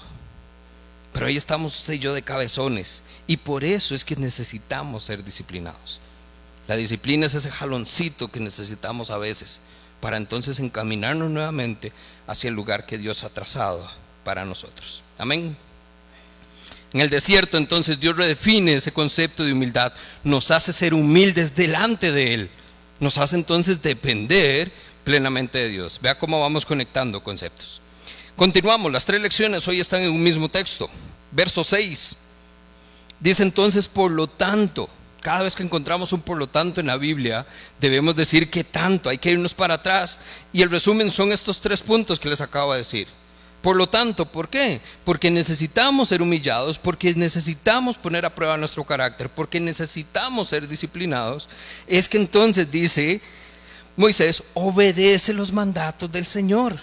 [1.12, 3.05] Pero ahí estamos usted y yo de cabezones.
[3.27, 6.01] Y por eso es que necesitamos ser disciplinados.
[6.68, 9.61] La disciplina es ese jaloncito que necesitamos a veces
[10.00, 11.92] para entonces encaminarnos nuevamente
[12.26, 13.88] hacia el lugar que Dios ha trazado
[14.24, 15.02] para nosotros.
[15.18, 15.57] Amén.
[16.92, 19.92] En el desierto entonces Dios redefine ese concepto de humildad,
[20.24, 22.50] nos hace ser humildes delante de Él,
[23.00, 24.72] nos hace entonces depender
[25.05, 25.98] plenamente de Dios.
[26.02, 27.81] Vea cómo vamos conectando conceptos.
[28.35, 30.90] Continuamos, las tres lecciones hoy están en un mismo texto.
[31.31, 32.16] Verso 6.
[33.20, 34.88] Dice entonces, por lo tanto,
[35.27, 37.45] cada vez que encontramos un por lo tanto en la Biblia,
[37.81, 40.21] debemos decir que tanto, hay que irnos para atrás.
[40.53, 43.09] Y el resumen son estos tres puntos que les acabo de decir.
[43.61, 44.81] Por lo tanto, ¿por qué?
[45.05, 51.49] Porque necesitamos ser humillados, porque necesitamos poner a prueba nuestro carácter, porque necesitamos ser disciplinados.
[51.89, 53.21] Es que entonces dice
[53.97, 56.79] Moisés, obedece los mandatos del Señor,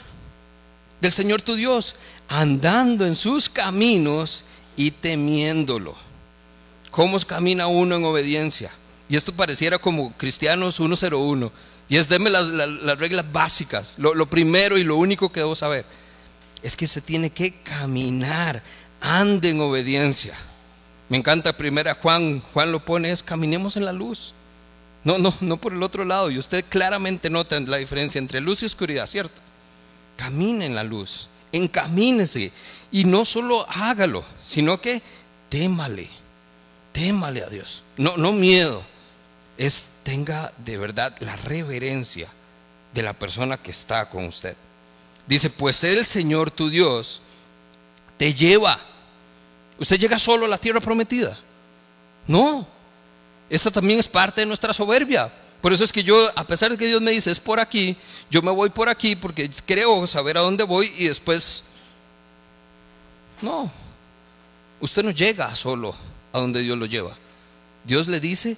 [1.00, 1.96] del Señor tu Dios,
[2.28, 4.44] andando en sus caminos
[4.76, 5.96] y temiéndolo.
[6.94, 8.70] ¿Cómo camina uno en obediencia?
[9.10, 11.52] Y esto pareciera como Cristianos 101.
[11.90, 12.48] Y es, deme las,
[13.00, 13.96] reglas básicas.
[13.98, 15.86] Lo, primero y lo único que debo saber
[16.62, 18.62] es que se tiene que caminar,
[19.02, 20.36] ande en obediencia.
[21.10, 24.36] Me encanta primera Juan, Juan lo pone, es caminemos en la luz.
[25.04, 26.30] No, no, no por el otro lado.
[26.30, 29.42] Y usted claramente nota la diferencia entre luz y oscuridad, ¿cierto?
[30.16, 32.52] Camine en la luz, encamínese.
[32.92, 35.02] Y no solo hágalo, sino que
[35.50, 36.08] témale
[36.94, 37.84] témale a Dios.
[37.98, 38.82] No, no miedo,
[39.58, 42.30] es tenga de verdad la reverencia
[42.94, 44.56] de la persona que está con usted.
[45.28, 47.22] Dice, pues el Señor tu Dios
[48.18, 48.80] te lleva.
[49.80, 51.38] Usted llega solo a la tierra prometida.
[52.28, 52.68] No,
[53.50, 55.32] esta también es parte de nuestra soberbia.
[55.62, 57.96] Por eso es que yo, a pesar de que Dios me dice, es por aquí,
[58.30, 61.64] yo me voy por aquí porque creo saber a dónde voy y después,
[63.42, 63.72] no,
[64.82, 65.96] usted no llega solo
[66.34, 67.16] a donde Dios lo lleva.
[67.86, 68.58] Dios le dice,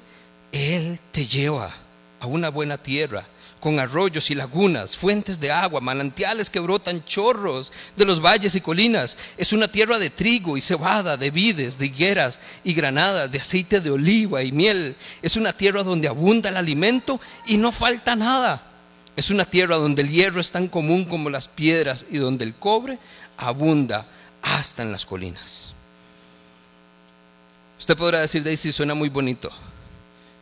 [0.52, 1.72] Él te lleva
[2.20, 3.26] a una buena tierra,
[3.60, 8.62] con arroyos y lagunas, fuentes de agua, manantiales que brotan chorros de los valles y
[8.62, 9.18] colinas.
[9.38, 13.82] Es una tierra de trigo y cebada, de vides, de higueras y granadas, de aceite
[13.82, 14.96] de oliva y miel.
[15.24, 18.62] Es una tierra donde abunda el alimento y no falta nada.
[19.16, 22.54] Es una tierra donde el hierro es tan común como las piedras y donde el
[22.54, 23.00] cobre
[23.36, 24.06] abunda
[24.44, 25.75] hasta en las colinas.
[27.86, 29.52] Usted podrá decir, Daisy, suena muy bonito,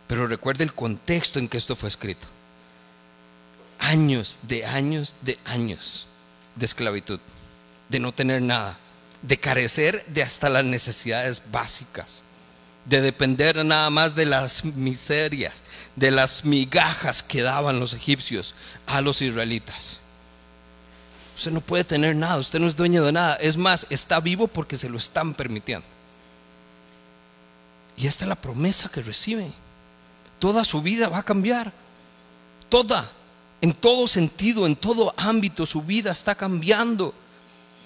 [0.08, 2.26] pero recuerde el contexto en que esto fue escrito.
[3.80, 6.08] Años de años de años
[6.56, 7.20] de esclavitud,
[7.90, 8.78] de no tener nada,
[9.22, 12.24] de carecer de hasta las necesidades básicas,
[12.86, 15.64] de depender nada más de las miserias,
[15.98, 18.56] de las migajas que daban los egipcios
[18.88, 20.00] a los israelitas.
[21.36, 23.36] Usted no puede tener nada, usted no es dueño de nada.
[23.36, 25.93] Es más, está vivo porque se lo están permitiendo.
[27.98, 29.48] Y esta es la promesa que recibe.
[30.40, 31.72] Toda su vida va a cambiar.
[32.70, 33.10] Toda.
[33.62, 37.14] En todo sentido, en todo ámbito, su vida está cambiando.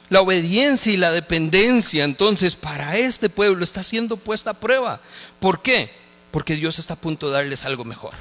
[0.10, 5.02] La obediencia y la dependencia entonces para este pueblo está siendo puesta a prueba.
[5.40, 5.92] ¿Por qué?
[6.32, 8.14] Porque Dios está a punto de darles algo mejor.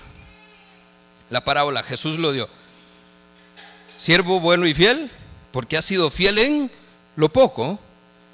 [1.30, 2.48] La parábola Jesús lo dio.
[3.98, 5.10] Siervo bueno y fiel,
[5.52, 6.70] porque has sido fiel en
[7.14, 7.78] lo poco,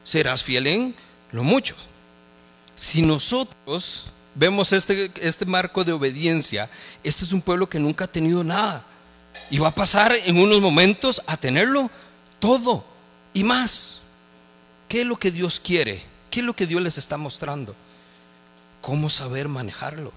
[0.03, 0.97] serás fiel en
[1.31, 1.77] lo mucho.
[2.83, 6.69] Si nosotros vemos este, este marco de obediencia,
[7.05, 8.85] este es un pueblo que nunca ha tenido nada.
[9.51, 11.89] Y va a pasar en unos momentos a tenerlo
[12.41, 12.85] todo
[13.33, 14.01] y más.
[14.89, 16.03] ¿Qué es lo que Dios quiere?
[16.29, 17.77] ¿Qué es lo que Dios les está mostrando?
[18.81, 20.13] ¿Cómo saber manejarlo?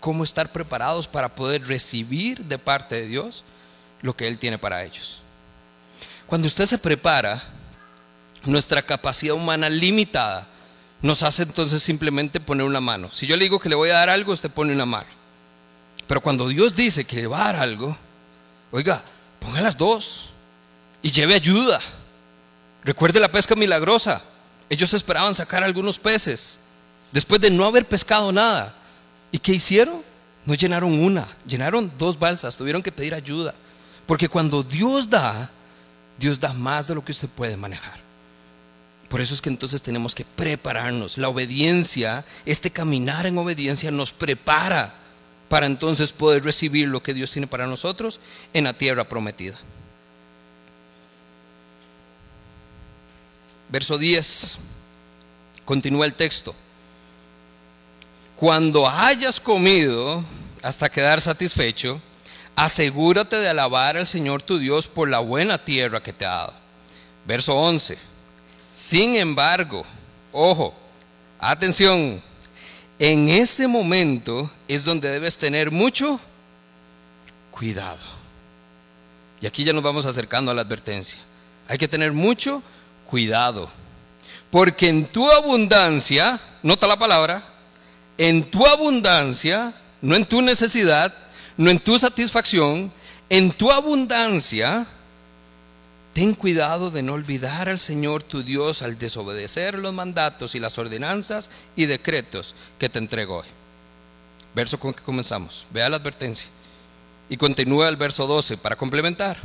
[0.00, 3.44] ¿Cómo estar preparados para poder recibir de parte de Dios
[4.02, 5.20] lo que Él tiene para ellos?
[6.26, 7.42] Cuando usted se prepara,
[8.44, 10.48] nuestra capacidad humana limitada
[11.04, 13.10] nos hace entonces simplemente poner una mano.
[13.12, 15.06] Si yo le digo que le voy a dar algo, usted pone una mano.
[16.06, 17.94] Pero cuando Dios dice que le va a dar algo,
[18.72, 19.04] oiga,
[19.38, 20.30] ponga las dos
[21.02, 21.78] y lleve ayuda.
[22.84, 24.22] Recuerde la pesca milagrosa.
[24.70, 26.60] Ellos esperaban sacar algunos peces
[27.12, 28.74] después de no haber pescado nada.
[29.30, 30.00] ¿Y qué hicieron?
[30.46, 33.54] No llenaron una, llenaron dos balsas, tuvieron que pedir ayuda.
[34.06, 35.50] Porque cuando Dios da,
[36.18, 38.03] Dios da más de lo que usted puede manejar.
[39.14, 41.18] Por eso es que entonces tenemos que prepararnos.
[41.18, 44.92] La obediencia, este caminar en obediencia nos prepara
[45.48, 48.18] para entonces poder recibir lo que Dios tiene para nosotros
[48.52, 49.54] en la tierra prometida.
[53.68, 54.58] Verso 10,
[55.64, 56.52] continúa el texto.
[58.34, 60.24] Cuando hayas comido
[60.60, 62.00] hasta quedar satisfecho,
[62.56, 66.54] asegúrate de alabar al Señor tu Dios por la buena tierra que te ha dado.
[67.24, 68.13] Verso 11
[68.74, 69.86] sin embargo,
[70.32, 70.74] ojo,
[71.38, 72.20] atención,
[72.98, 76.18] en ese momento es donde debes tener mucho
[77.52, 78.02] cuidado.
[79.40, 81.20] Y aquí ya nos vamos acercando a la advertencia.
[81.68, 82.64] Hay que tener mucho
[83.06, 83.70] cuidado.
[84.50, 87.44] Porque en tu abundancia, nota la palabra,
[88.18, 91.14] en tu abundancia, no en tu necesidad,
[91.56, 92.92] no en tu satisfacción,
[93.30, 94.84] en tu abundancia,
[96.14, 100.78] ten cuidado de no olvidar al Señor tu Dios al desobedecer los mandatos y las
[100.78, 103.48] ordenanzas y decretos que te entregó hoy.
[104.54, 105.66] Verso con que comenzamos.
[105.70, 106.48] Vea la advertencia.
[107.28, 109.36] Y continúa el verso 12 para complementar.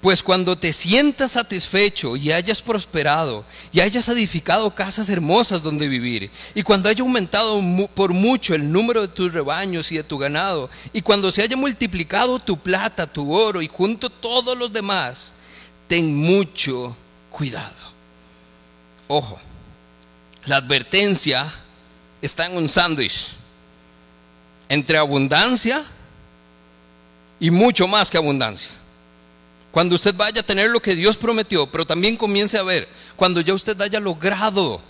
[0.00, 6.28] Pues cuando te sientas satisfecho y hayas prosperado y hayas edificado casas hermosas donde vivir,
[6.56, 7.60] y cuando haya aumentado
[7.94, 11.56] por mucho el número de tus rebaños y de tu ganado, y cuando se haya
[11.56, 15.34] multiplicado tu plata, tu oro y junto todos los demás,
[15.88, 16.96] ten mucho
[17.30, 17.74] cuidado.
[19.08, 19.38] Ojo,
[20.46, 21.52] la advertencia
[22.20, 23.28] está en un sándwich
[24.68, 25.84] entre abundancia
[27.38, 28.70] y mucho más que abundancia.
[29.70, 33.40] Cuando usted vaya a tener lo que Dios prometió, pero también comience a ver, cuando
[33.40, 34.80] ya usted haya logrado,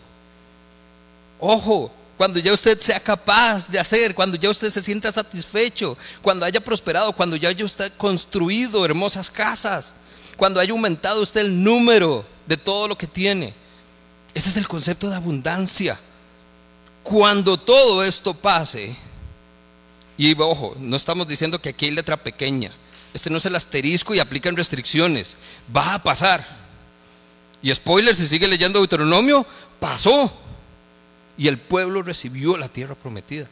[1.38, 6.44] ojo, cuando ya usted sea capaz de hacer, cuando ya usted se sienta satisfecho, cuando
[6.44, 9.94] haya prosperado, cuando ya haya usted construido hermosas casas,
[10.42, 13.55] cuando haya aumentado usted el número de todo lo que tiene.
[14.35, 15.96] Ese es el concepto de abundancia.
[17.05, 18.92] Cuando todo esto pase,
[20.16, 22.72] y ojo, no estamos diciendo que aquí hay letra pequeña,
[23.14, 25.37] este no es el asterisco y aplican restricciones.
[25.72, 26.44] Va a pasar.
[27.62, 29.46] Y spoiler, si sigue leyendo Deuteronomio,
[29.78, 30.28] pasó.
[31.38, 33.46] Y el pueblo recibió la tierra prometida.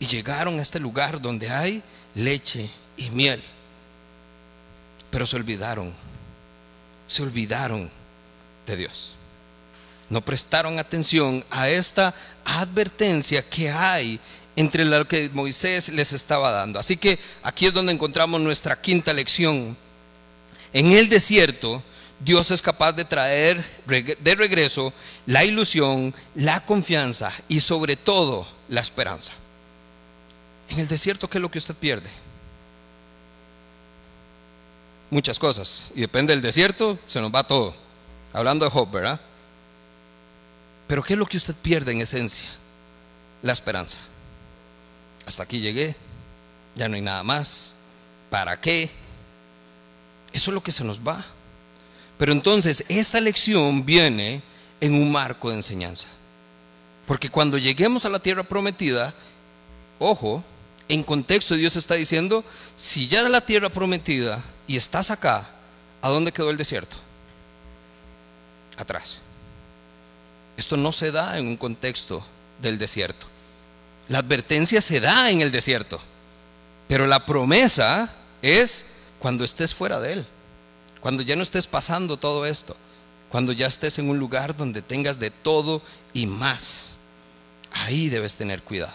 [0.00, 1.84] Y llegaron a este lugar donde hay
[2.16, 3.40] leche y miel.
[5.14, 5.92] Pero se olvidaron.
[7.06, 7.88] Se olvidaron
[8.66, 9.14] de Dios.
[10.10, 12.12] No prestaron atención a esta
[12.44, 14.18] advertencia que hay
[14.56, 16.80] entre lo que Moisés les estaba dando.
[16.80, 19.76] Así que aquí es donde encontramos nuestra quinta lección.
[20.72, 21.80] En el desierto,
[22.18, 24.92] Dios es capaz de traer de regreso
[25.26, 29.32] la ilusión, la confianza y sobre todo la esperanza.
[30.70, 32.10] En el desierto, ¿qué es lo que usted pierde?
[35.14, 35.92] Muchas cosas.
[35.94, 37.72] Y depende del desierto, se nos va todo.
[38.32, 39.20] Hablando de Job, ¿verdad?
[40.88, 42.48] Pero ¿qué es lo que usted pierde en esencia?
[43.40, 43.98] La esperanza
[45.24, 45.94] hasta aquí llegué,
[46.74, 47.76] ya no hay nada más,
[48.28, 48.90] ¿para qué?
[50.32, 51.24] Eso es lo que se nos va.
[52.18, 54.42] Pero entonces esta lección viene
[54.80, 56.08] en un marco de enseñanza.
[57.06, 59.14] Porque cuando lleguemos a la tierra prometida,
[60.00, 60.42] ojo,
[60.88, 65.44] en contexto Dios está diciendo, si ya la tierra prometida y estás acá,
[66.00, 66.96] ¿a dónde quedó el desierto?
[68.76, 69.18] Atrás.
[70.56, 72.24] Esto no se da en un contexto
[72.60, 73.26] del desierto.
[74.08, 76.00] La advertencia se da en el desierto,
[76.88, 78.10] pero la promesa
[78.42, 80.26] es cuando estés fuera de él,
[81.00, 82.76] cuando ya no estés pasando todo esto,
[83.30, 86.96] cuando ya estés en un lugar donde tengas de todo y más.
[87.72, 88.92] Ahí debes tener cuidado.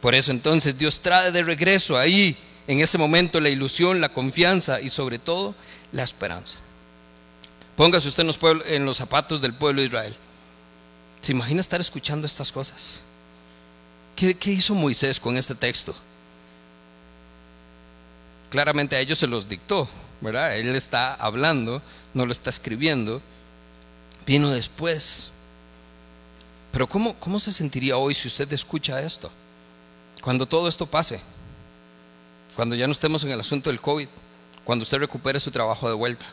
[0.00, 4.80] Por eso entonces Dios trae de regreso ahí, en ese momento, la ilusión, la confianza
[4.80, 5.54] y sobre todo
[5.92, 6.58] la esperanza.
[7.76, 10.16] Póngase usted en los, en los zapatos del pueblo de Israel.
[11.20, 13.00] ¿Se imagina estar escuchando estas cosas?
[14.16, 15.94] ¿Qué, hizo Moisés con este texto?
[18.50, 19.88] Claramente a ellos se los dictó,
[20.20, 20.56] ¿verdad?
[20.56, 21.82] Él está hablando,
[22.14, 23.20] no lo está escribiendo.
[24.26, 25.30] Vino después.
[26.72, 29.30] Pero ¿cómo, ¿cómo se sentiría hoy si usted escucha esto?
[30.22, 31.20] Cuando todo esto pase,
[32.56, 34.08] cuando ya no estemos en el asunto del COVID,
[34.64, 36.26] cuando usted recupere su trabajo de vuelta,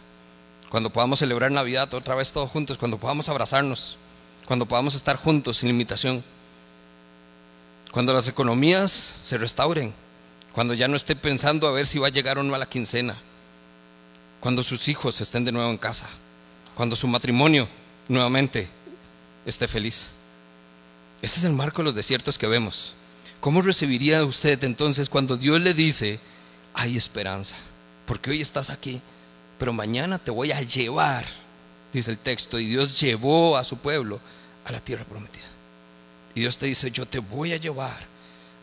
[0.70, 3.98] cuando podamos celebrar Navidad otra vez todos juntos, cuando podamos abrazarnos,
[4.48, 6.24] cuando podamos estar juntos sin limitación
[7.94, 9.94] cuando las economías se restauren,
[10.52, 12.66] cuando ya no esté pensando a ver si va a llegar o no a la
[12.66, 13.16] quincena,
[14.40, 16.10] cuando sus hijos estén de nuevo en casa,
[16.74, 17.68] cuando su matrimonio
[18.08, 18.68] nuevamente
[19.46, 20.10] esté feliz.
[21.22, 22.96] Ese es el marco de los desiertos que vemos.
[23.44, 26.18] ¿Cómo recibiría usted entonces cuando Dios le dice,
[26.74, 27.58] hay esperanza?
[28.06, 29.02] Porque hoy estás aquí,
[29.60, 31.26] pero mañana te voy a llevar,
[31.92, 34.22] dice el texto, y Dios llevó a su pueblo
[34.64, 35.44] a la tierra prometida.
[36.34, 38.00] Y Dios te dice, yo te voy a llevar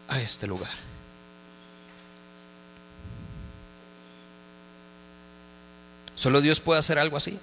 [0.08, 0.72] a este lugar.
[6.14, 7.38] Solo Dios puede hacer algo así.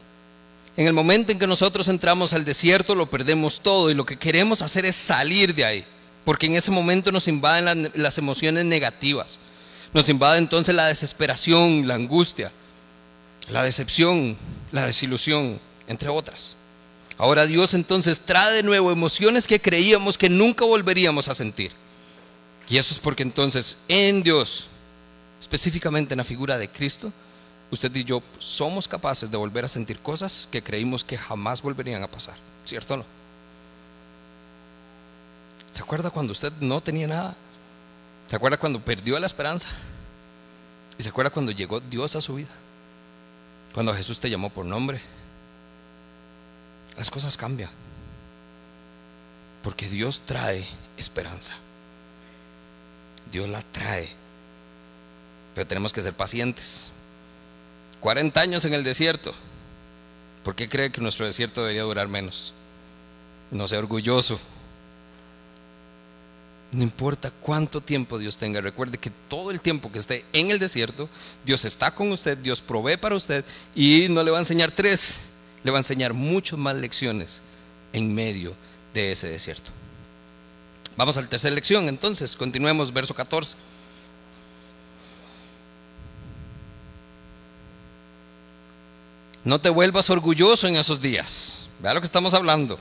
[0.75, 4.17] En el momento en que nosotros entramos al desierto lo perdemos todo y lo que
[4.17, 5.85] queremos hacer es salir de ahí,
[6.27, 9.39] porque en ese momento nos invaden las, emociones negativas,
[9.93, 12.51] nos invade entonces la desesperación, la angustia,
[13.47, 14.37] la decepción,
[14.73, 15.57] la desilusión,
[15.87, 16.57] entre otras.
[17.17, 21.71] Ahora Dios entonces trae de nuevo emociones que creíamos que nunca volveríamos a sentir.
[22.67, 24.67] Y eso es porque entonces en Dios,
[25.39, 27.09] específicamente en la figura de Cristo,
[27.71, 32.03] usted y yo somos capaces de volver a sentir cosas que creímos que jamás volverían
[32.03, 33.16] a pasar, ¿cierto o no?
[35.77, 37.35] ¿Se acuerda cuando usted no tenía nada?
[38.27, 39.69] ¿Se acuerda cuando perdió la esperanza?
[40.97, 42.49] ¿Y se acuerda cuando llegó Dios a su vida?
[43.75, 44.99] Cuando Jesús te llamó por nombre.
[46.97, 47.69] Las cosas cambian.
[49.61, 50.65] Porque Dios trae
[50.97, 51.53] esperanza.
[53.31, 54.09] Dios la trae.
[55.53, 56.93] Pero tenemos que ser pacientes.
[57.99, 59.31] 40 años en el desierto.
[60.43, 62.55] ¿Por qué cree que nuestro desierto debería durar menos?
[63.51, 64.39] No sea orgulloso.
[66.71, 70.59] No importa cuánto tiempo Dios tenga, recuerde que todo el tiempo que esté en el
[70.59, 71.09] desierto,
[71.45, 75.29] Dios está con usted, Dios provee para usted y no le va a enseñar tres,
[75.63, 77.41] le va a enseñar muchas más lecciones
[77.93, 78.53] en medio
[78.93, 79.71] de ese desierto.
[80.97, 83.55] Vamos a la tercera lección, entonces, continuemos, verso 14.
[89.43, 91.69] No te vuelvas orgulloso en esos días.
[91.79, 92.77] Vea lo que estamos hablando.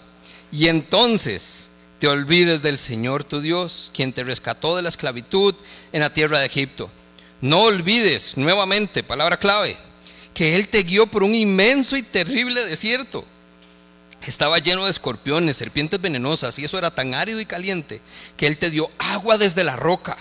[0.51, 5.55] Y entonces te olvides del Señor tu Dios, quien te rescató de la esclavitud
[5.93, 6.91] en la tierra de Egipto.
[7.41, 9.77] No olvides, nuevamente, palabra clave,
[10.35, 13.25] que Él te guió por un inmenso y terrible desierto.
[14.23, 18.01] Estaba lleno de escorpiones, serpientes venenosas, y eso era tan árido y caliente
[18.37, 20.17] que Él te dio agua desde la roca.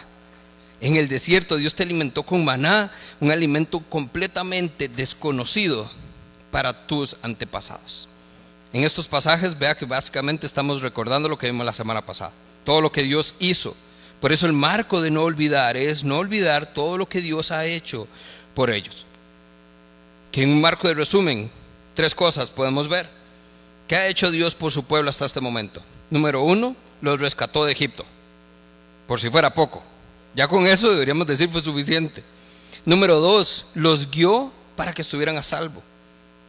[0.81, 5.89] En el desierto Dios te alimentó con maná, un alimento completamente desconocido
[6.51, 8.07] para tus antepasados.
[8.75, 12.33] En estos pasajes vea que básicamente estamos recordando lo que vimos la semana pasada,
[12.65, 13.73] todo lo que Dios hizo.
[14.19, 17.63] Por eso el marco de no olvidar es no olvidar todo lo que Dios ha
[17.63, 18.05] hecho
[18.53, 19.05] por ellos.
[20.29, 21.49] Que en un marco de resumen,
[21.93, 23.09] tres cosas podemos ver.
[23.87, 25.81] ¿Qué ha hecho Dios por su pueblo hasta este momento?
[26.09, 28.03] Número uno, los rescató de Egipto.
[29.07, 29.83] Por si fuera poco.
[30.35, 32.25] Ya con eso deberíamos decir fue suficiente.
[32.83, 35.81] Número dos, los guió para que estuvieran a salvo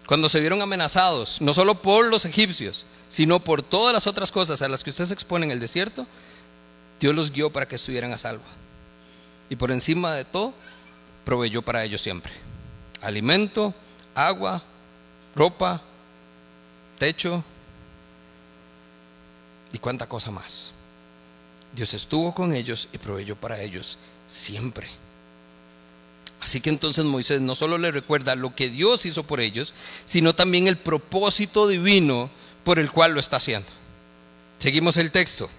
[0.07, 4.63] cuando se vieron amenazados, no solo por los egipcios, sino por todas las otras cosas
[4.63, 6.07] a las que ustedes se en el desierto,
[7.01, 8.45] Dios los guió para que estuvieran a salvo.
[9.51, 10.55] Y por encima de todo,
[11.25, 12.33] proveyó para ellos siempre.
[13.03, 13.75] Alimento,
[14.15, 14.63] agua,
[15.35, 15.83] ropa,
[16.99, 17.45] techo
[19.73, 20.73] y cuánta cosa más.
[21.75, 24.89] Dios estuvo con ellos y proveyó para ellos siempre.
[26.47, 29.75] Así que entonces Moisés no solo le recuerda lo que Dios hizo por ellos,
[30.05, 32.31] sino también el propósito divino
[32.63, 33.67] por el cual lo está haciendo.
[34.61, 35.51] Seguimos el texto.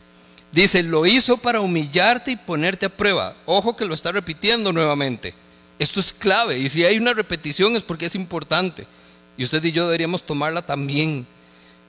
[0.53, 3.35] Dice, lo hizo para humillarte y ponerte a prueba.
[3.45, 5.33] Ojo que lo está repitiendo nuevamente.
[5.77, 8.88] Esto es clave y si hay una repetición es porque es importante.
[9.35, 11.27] Y usted y yo deberíamos tomarla también.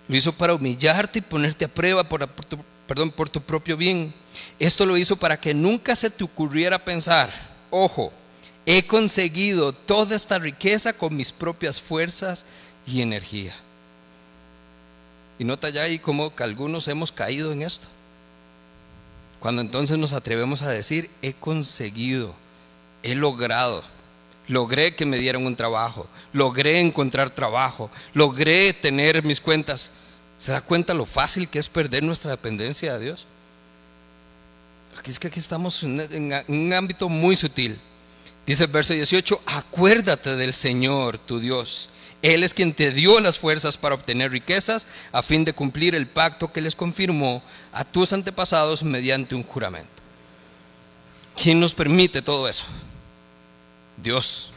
[0.09, 4.13] Lo hizo para humillarte y ponerte a prueba por, tu, perdón, por tu propio bien.
[4.59, 7.31] Esto lo hizo para que nunca se te ocurriera pensar,
[7.71, 8.13] ojo,
[8.71, 12.45] He conseguido toda esta riqueza con mis propias fuerzas
[12.85, 13.55] y energía.
[15.39, 17.89] Y nota ya ahí como que algunos hemos caído en esto.
[19.41, 22.35] Cuando entonces nos atrevemos a decir, he conseguido,
[23.03, 23.83] he logrado,
[24.49, 29.93] logré que me dieran un trabajo, logré encontrar trabajo, logré tener mis cuentas.
[30.37, 33.27] ¿Se da cuenta lo fácil que es perder nuestra dependencia de Dios?
[34.99, 37.81] Aquí es que aquí estamos en un ámbito muy sutil.
[38.49, 41.91] Dice el verso 18, acuérdate del Señor, tu Dios.
[42.23, 46.07] Él es quien te dio las fuerzas para obtener riquezas a fin de cumplir el
[46.07, 47.43] pacto que les confirmó
[47.75, 50.03] a tus antepasados mediante un juramento.
[51.37, 52.65] ¿Quién nos permite todo eso?
[54.03, 54.49] Dios.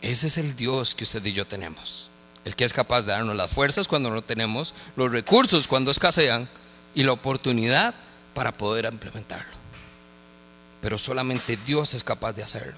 [0.00, 2.08] Ese es el Dios que usted y yo tenemos.
[2.44, 6.48] El que es capaz de darnos las fuerzas cuando no tenemos, los recursos cuando escasean
[6.94, 7.96] y la oportunidad
[8.32, 9.53] para poder implementarlo
[10.84, 12.74] pero solamente Dios es capaz de hacerlo.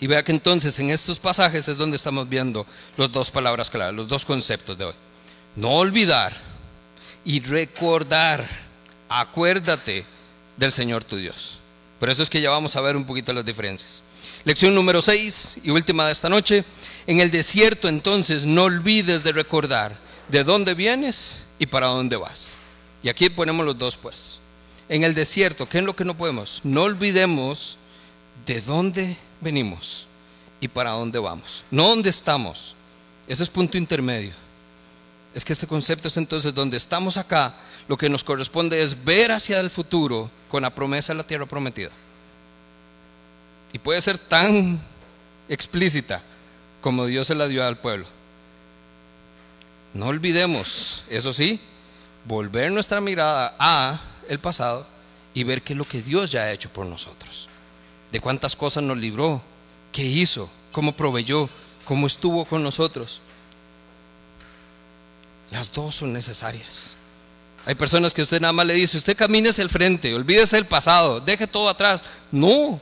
[0.00, 2.64] Y vea que entonces en estos pasajes es donde estamos viendo
[2.96, 4.94] las dos palabras claras, los dos conceptos de hoy.
[5.54, 6.34] No olvidar
[7.26, 8.48] y recordar,
[9.06, 10.06] acuérdate
[10.56, 11.58] del Señor tu Dios.
[12.00, 14.02] Por eso es que ya vamos a ver un poquito las diferencias.
[14.44, 16.64] Lección número 6 y última de esta noche.
[17.06, 19.94] En el desierto entonces no olvides de recordar
[20.28, 22.54] de dónde vienes y para dónde vas.
[23.02, 24.27] Y aquí ponemos los dos pues
[24.88, 26.60] en el desierto, ¿qué es lo que no podemos?
[26.64, 27.76] No olvidemos
[28.46, 30.06] de dónde venimos
[30.60, 32.74] y para dónde vamos, no dónde estamos.
[33.26, 34.32] Ese es punto intermedio.
[35.34, 37.54] Es que este concepto es entonces donde estamos acá,
[37.86, 41.46] lo que nos corresponde es ver hacia el futuro con la promesa de la tierra
[41.46, 41.90] prometida.
[43.72, 44.80] Y puede ser tan
[45.48, 46.22] explícita
[46.80, 48.06] como Dios se la dio al pueblo.
[49.92, 51.60] No olvidemos, eso sí,
[52.24, 54.86] volver nuestra mirada a el pasado
[55.34, 57.48] y ver qué es lo que Dios ya ha hecho por nosotros.
[58.12, 59.42] De cuántas cosas nos libró,
[59.92, 61.48] qué hizo, cómo proveyó,
[61.84, 63.20] cómo estuvo con nosotros.
[65.50, 66.94] Las dos son necesarias.
[67.64, 70.64] Hay personas que usted nada más le dice, usted camine hacia el frente, olvídese el
[70.64, 72.02] pasado, deje todo atrás.
[72.30, 72.80] No,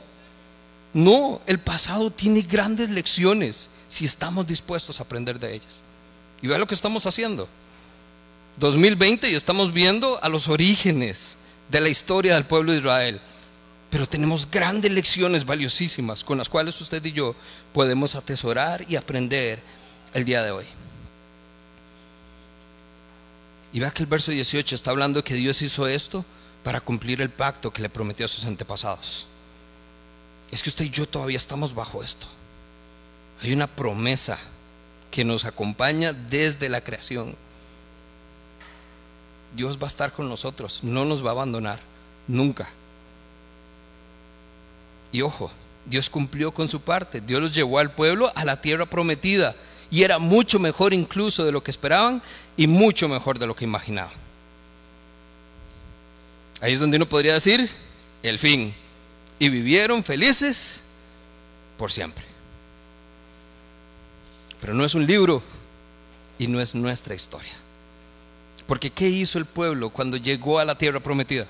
[0.93, 5.81] no, el pasado tiene grandes lecciones si estamos dispuestos a aprender de ellas.
[6.41, 7.47] Y vea lo que estamos haciendo.
[8.57, 11.39] 2020 y estamos viendo a los orígenes
[11.69, 13.21] de la historia del pueblo de Israel.
[13.89, 17.35] Pero tenemos grandes lecciones valiosísimas con las cuales usted y yo
[17.73, 19.59] podemos atesorar y aprender
[20.13, 20.65] el día de hoy.
[23.71, 26.25] Y vea que el verso 18 está hablando que Dios hizo esto
[26.63, 29.27] para cumplir el pacto que le prometió a sus antepasados.
[30.51, 32.27] Es que usted y yo todavía estamos bajo esto.
[33.43, 34.37] Hay una promesa
[35.11, 37.35] que nos acompaña desde la creación.
[39.55, 41.79] Dios va a estar con nosotros, no nos va a abandonar,
[42.27, 42.69] nunca.
[45.11, 45.51] Y ojo,
[45.85, 49.55] Dios cumplió con su parte, Dios los llevó al pueblo a la tierra prometida
[49.89, 52.21] y era mucho mejor incluso de lo que esperaban
[52.57, 54.27] y mucho mejor de lo que imaginaban.
[56.59, 57.69] Ahí es donde uno podría decir
[58.23, 58.73] el fin.
[59.39, 60.83] Y vivieron felices
[61.77, 62.25] por siempre.
[64.59, 65.43] Pero no es un libro
[66.39, 67.53] y no es nuestra historia.
[68.67, 71.47] Porque ¿qué hizo el pueblo cuando llegó a la tierra prometida?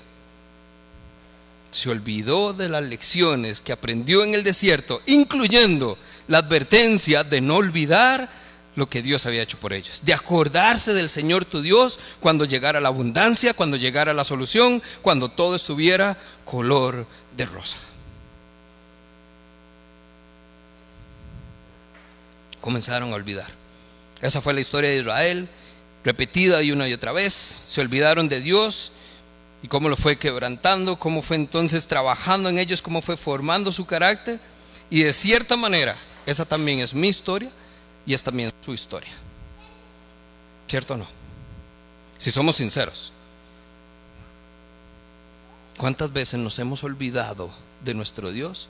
[1.70, 5.98] Se olvidó de las lecciones que aprendió en el desierto, incluyendo
[6.28, 8.28] la advertencia de no olvidar
[8.76, 12.80] lo que Dios había hecho por ellos, de acordarse del Señor tu Dios cuando llegara
[12.80, 17.04] la abundancia, cuando llegara la solución, cuando todo estuviera color
[17.36, 17.76] de rosa.
[22.60, 23.48] Comenzaron a olvidar.
[24.20, 25.48] Esa fue la historia de Israel,
[26.08, 27.34] repetida y una y otra vez.
[27.34, 28.92] Se olvidaron de Dios
[29.62, 33.84] y cómo lo fue quebrantando, cómo fue entonces trabajando en ellos, cómo fue formando su
[33.84, 34.40] carácter.
[34.88, 35.94] Y de cierta manera,
[36.24, 37.50] esa también es mi historia
[38.06, 39.12] y es también su historia.
[40.66, 41.06] ¿Cierto o no?
[42.16, 43.12] Si somos sinceros.
[45.76, 47.50] ¿Cuántas veces nos hemos olvidado
[47.84, 48.68] de nuestro Dios?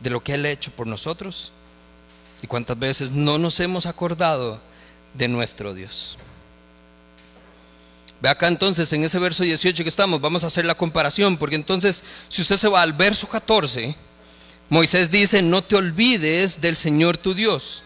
[0.00, 1.52] De lo que Él ha hecho por nosotros.
[2.42, 4.60] ¿Y cuántas veces no nos hemos acordado
[5.14, 6.18] de nuestro Dios?
[8.20, 11.56] Ve acá entonces en ese verso 18 que estamos, vamos a hacer la comparación, porque
[11.56, 13.94] entonces si usted se va al verso 14,
[14.70, 17.82] Moisés dice, no te olvides del Señor tu Dios.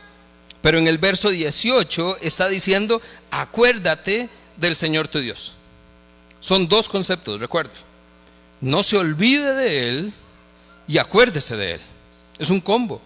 [0.62, 3.00] Pero en el verso 18 está diciendo,
[3.30, 5.54] acuérdate del Señor tu Dios.
[6.40, 7.74] Son dos conceptos, recuerde.
[8.60, 10.12] No se olvide de Él
[10.86, 11.80] y acuérdese de Él.
[12.38, 13.00] Es un combo.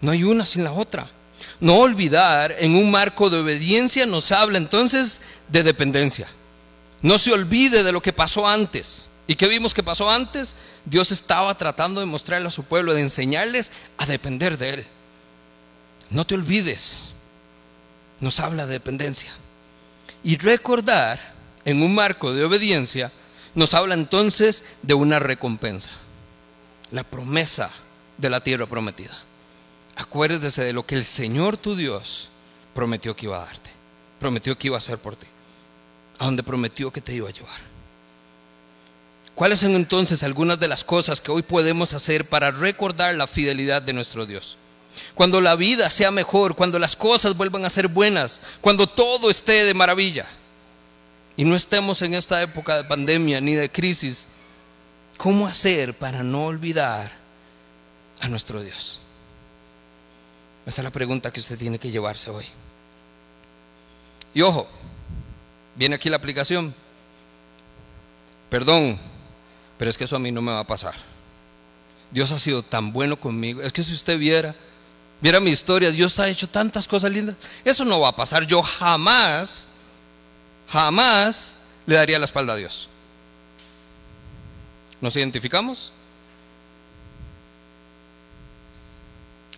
[0.00, 1.08] No hay una sin la otra.
[1.60, 6.26] No olvidar en un marco de obediencia nos habla entonces de dependencia.
[7.02, 9.08] No se olvide de lo que pasó antes.
[9.26, 10.54] ¿Y qué vimos que pasó antes?
[10.84, 14.86] Dios estaba tratando de mostrarle a su pueblo, de enseñarles a depender de Él.
[16.10, 17.10] No te olvides.
[18.20, 19.32] Nos habla de dependencia.
[20.22, 21.18] Y recordar
[21.64, 23.10] en un marco de obediencia
[23.54, 25.90] nos habla entonces de una recompensa.
[26.92, 27.70] La promesa
[28.18, 29.25] de la tierra prometida.
[29.96, 32.28] Acuérdese de lo que el Señor tu Dios
[32.74, 33.70] prometió que iba a darte.
[34.20, 35.26] Prometió que iba a hacer por ti.
[36.18, 37.76] A donde prometió que te iba a llevar.
[39.34, 43.82] ¿Cuáles son entonces algunas de las cosas que hoy podemos hacer para recordar la fidelidad
[43.82, 44.56] de nuestro Dios?
[45.14, 49.64] Cuando la vida sea mejor, cuando las cosas vuelvan a ser buenas, cuando todo esté
[49.64, 50.26] de maravilla
[51.36, 54.28] y no estemos en esta época de pandemia ni de crisis,
[55.18, 57.12] ¿cómo hacer para no olvidar
[58.20, 59.00] a nuestro Dios?
[60.66, 62.44] Esa es la pregunta que usted tiene que llevarse hoy.
[64.34, 64.66] Y ojo,
[65.76, 66.74] viene aquí la aplicación.
[68.50, 68.98] Perdón,
[69.78, 70.94] pero es que eso a mí no me va a pasar.
[72.10, 73.62] Dios ha sido tan bueno conmigo.
[73.62, 74.54] Es que si usted viera,
[75.20, 77.36] viera mi historia, Dios ha hecho tantas cosas lindas.
[77.64, 78.44] Eso no va a pasar.
[78.44, 79.68] Yo jamás,
[80.68, 82.88] jamás le daría la espalda a Dios.
[85.00, 85.92] ¿Nos identificamos?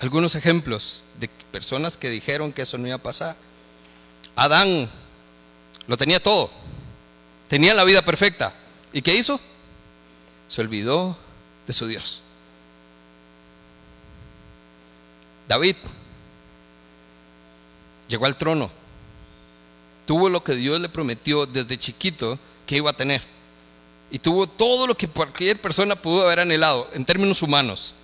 [0.01, 3.37] Algunos ejemplos de personas que dijeron que eso no iba a pasar.
[4.37, 4.89] Adán
[5.87, 6.51] lo tenía todo.
[7.49, 8.55] Tenía la vida perfecta.
[8.93, 9.41] ¿Y qué hizo?
[10.49, 11.17] se olvidó
[11.67, 12.23] de su Dios.
[15.47, 15.77] David
[18.09, 18.71] llegó al trono,
[20.07, 23.23] tuvo lo que Dios le prometió desde chiquito que iba a tener.
[24.11, 27.95] Y tuvo todo lo que cualquier persona pudo haber anhelado en términos humanos.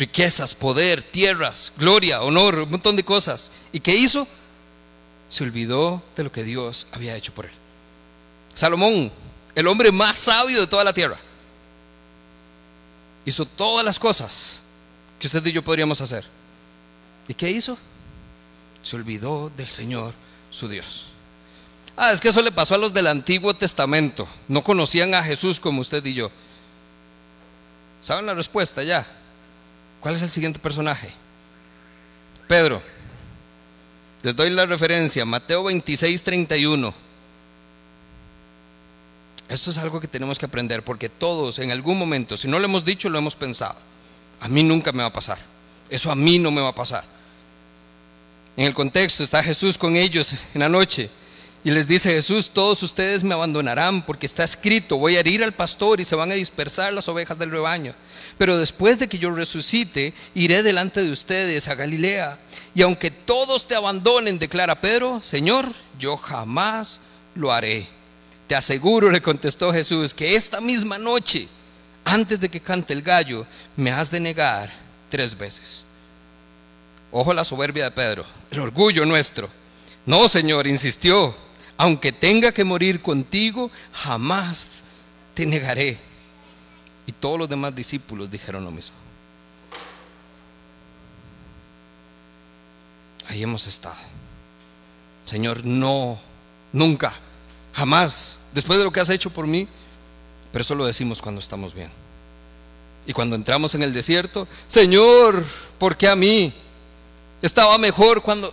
[0.00, 3.52] Riquezas, poder, tierras, gloria, honor, un montón de cosas.
[3.70, 4.26] ¿Y qué hizo?
[5.28, 7.52] Se olvidó de lo que Dios había hecho por él.
[8.54, 9.12] Salomón,
[9.54, 11.18] el hombre más sabio de toda la tierra
[13.26, 14.62] hizo todas las cosas
[15.18, 16.24] que usted y yo podríamos hacer.
[17.28, 17.76] ¿Y qué hizo?
[18.82, 20.14] Se olvidó del Señor,
[20.50, 21.08] su Dios.
[21.94, 24.26] Ah, es que eso le pasó a los del Antiguo Testamento.
[24.48, 26.30] No conocían a Jesús como usted y yo.
[28.00, 29.06] ¿Saben la respuesta ya?
[30.00, 31.10] ¿Cuál es el siguiente personaje?
[32.48, 32.82] Pedro.
[34.22, 36.92] Les doy la referencia, Mateo 26, 31.
[39.48, 42.66] Esto es algo que tenemos que aprender porque todos en algún momento, si no lo
[42.66, 43.76] hemos dicho, lo hemos pensado.
[44.40, 45.38] A mí nunca me va a pasar.
[45.88, 47.04] Eso a mí no me va a pasar.
[48.56, 51.10] En el contexto está Jesús con ellos en la noche
[51.62, 55.52] y les dice Jesús, todos ustedes me abandonarán porque está escrito, voy a herir al
[55.52, 57.94] pastor y se van a dispersar las ovejas del rebaño.
[58.40, 62.38] Pero después de que yo resucite, iré delante de ustedes a Galilea.
[62.74, 67.00] Y aunque todos te abandonen, declara Pedro, Señor, yo jamás
[67.34, 67.86] lo haré.
[68.46, 71.48] Te aseguro, le contestó Jesús, que esta misma noche,
[72.02, 74.72] antes de que cante el gallo, me has de negar
[75.10, 75.84] tres veces.
[77.12, 79.50] Ojo la soberbia de Pedro, el orgullo nuestro.
[80.06, 81.36] No, Señor, insistió,
[81.76, 84.82] aunque tenga que morir contigo, jamás
[85.34, 85.98] te negaré.
[87.06, 88.96] Y todos los demás discípulos dijeron lo mismo.
[93.28, 93.96] Ahí hemos estado.
[95.24, 96.18] Señor, no,
[96.72, 97.12] nunca,
[97.72, 99.68] jamás, después de lo que has hecho por mí,
[100.52, 101.90] pero eso lo decimos cuando estamos bien.
[103.06, 105.44] Y cuando entramos en el desierto, Señor,
[105.78, 106.52] ¿por qué a mí?
[107.40, 108.52] Estaba mejor cuando...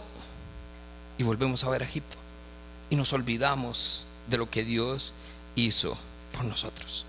[1.17, 2.17] Y volvemos a ver a Egipto
[2.89, 5.13] y nos olvidamos de lo que Dios
[5.55, 5.97] hizo
[6.33, 7.05] por nosotros.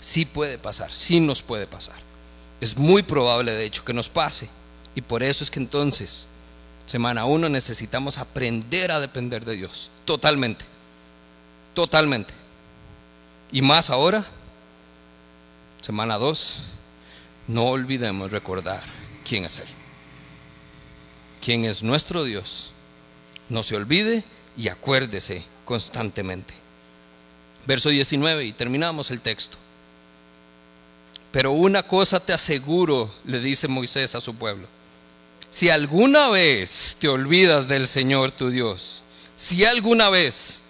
[0.00, 1.96] Sí puede pasar, sí nos puede pasar.
[2.60, 4.48] Es muy probable, de hecho, que nos pase.
[4.94, 6.26] Y por eso es que entonces,
[6.86, 9.90] semana uno, necesitamos aprender a depender de Dios.
[10.04, 10.64] Totalmente.
[11.74, 12.34] Totalmente.
[13.52, 14.24] Y más ahora,
[15.80, 16.62] semana dos,
[17.46, 18.82] no olvidemos recordar
[19.26, 19.68] quién es Él.
[21.42, 22.72] Quién es nuestro Dios
[23.50, 24.24] no se olvide
[24.56, 26.54] y acuérdese constantemente.
[27.66, 29.58] Verso 19 y terminamos el texto.
[31.32, 34.66] Pero una cosa te aseguro, le dice Moisés a su pueblo.
[35.50, 39.02] Si alguna vez te olvidas del Señor tu Dios,
[39.36, 40.62] si alguna vez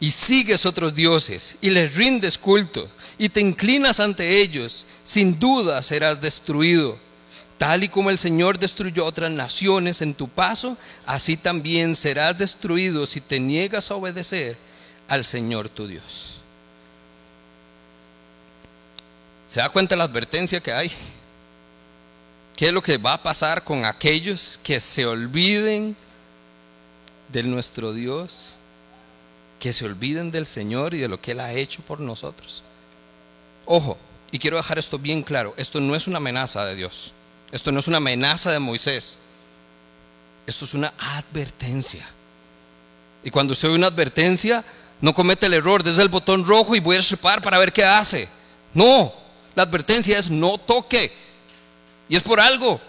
[0.00, 2.88] y sigues otros dioses y les rindes culto
[3.18, 6.98] y te inclinas ante ellos, sin duda serás destruido
[7.62, 10.76] Tal y como el Señor destruyó otras naciones en tu paso,
[11.06, 14.56] así también serás destruido si te niegas a obedecer
[15.06, 16.31] al Señor tu Dios.
[19.52, 20.90] ¿Se da cuenta la advertencia que hay?
[22.56, 25.94] ¿Qué es lo que va a pasar con aquellos que se olviden
[27.30, 28.54] de nuestro Dios?
[29.60, 32.62] Que se olviden del Señor y de lo que Él ha hecho por nosotros.
[33.66, 33.98] Ojo,
[34.30, 37.12] y quiero dejar esto bien claro, esto no es una amenaza de Dios.
[37.50, 39.18] Esto no es una amenaza de Moisés.
[40.46, 42.08] Esto es una advertencia.
[43.22, 44.64] Y cuando usted ve una advertencia,
[45.02, 47.84] no comete el error, desde el botón rojo y voy a trepar para ver qué
[47.84, 48.30] hace.
[48.72, 49.20] No,
[49.54, 51.12] la advertencia es no toque.
[52.08, 52.80] Y es por algo.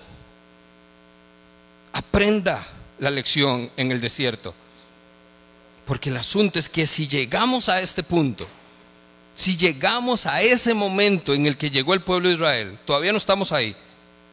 [1.93, 2.65] Aprenda
[2.99, 4.53] la lección en el desierto.
[5.85, 8.47] Porque el asunto es que si llegamos a este punto,
[9.35, 13.17] si llegamos a ese momento en el que llegó el pueblo de Israel, todavía no
[13.17, 13.75] estamos ahí,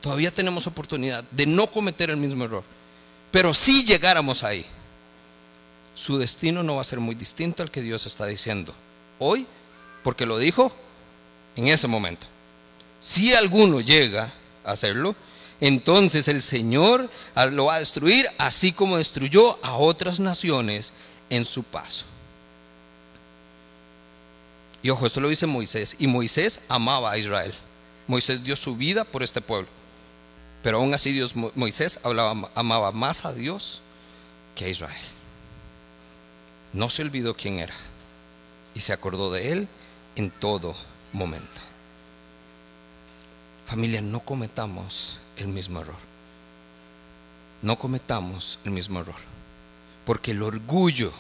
[0.00, 2.62] todavía tenemos oportunidad de no cometer el mismo error.
[3.32, 4.64] Pero si llegáramos ahí,
[5.94, 8.74] su destino no va a ser muy distinto al que Dios está diciendo
[9.18, 9.46] hoy,
[10.02, 10.72] porque lo dijo
[11.56, 12.26] en ese momento.
[13.00, 14.32] Si alguno llega
[14.64, 15.14] a hacerlo,
[15.60, 17.08] entonces el Señor
[17.52, 20.92] lo va a destruir, así como destruyó a otras naciones
[21.28, 22.04] en su paso.
[24.82, 27.54] Y ojo, esto lo dice Moisés, y Moisés amaba a Israel.
[28.06, 29.68] Moisés dio su vida por este pueblo.
[30.62, 32.00] Pero aún así Dios, Moisés
[32.54, 33.80] amaba más a Dios
[34.54, 35.02] que a Israel.
[36.72, 37.74] No se olvidó quién era
[38.74, 39.68] y se acordó de él
[40.16, 40.74] en todo
[41.12, 41.60] momento.
[43.66, 45.98] Familia, no cometamos el mismo error.
[47.62, 49.20] No cometamos el mismo error.
[50.04, 51.12] Porque el orgullo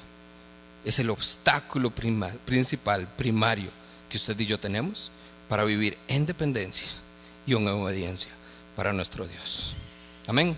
[0.84, 3.70] es el obstáculo principal, primario
[4.08, 5.12] que usted y yo tenemos
[5.48, 6.88] para vivir en dependencia
[7.46, 8.32] y en obediencia
[8.74, 9.74] para nuestro Dios.
[10.26, 10.56] Amén.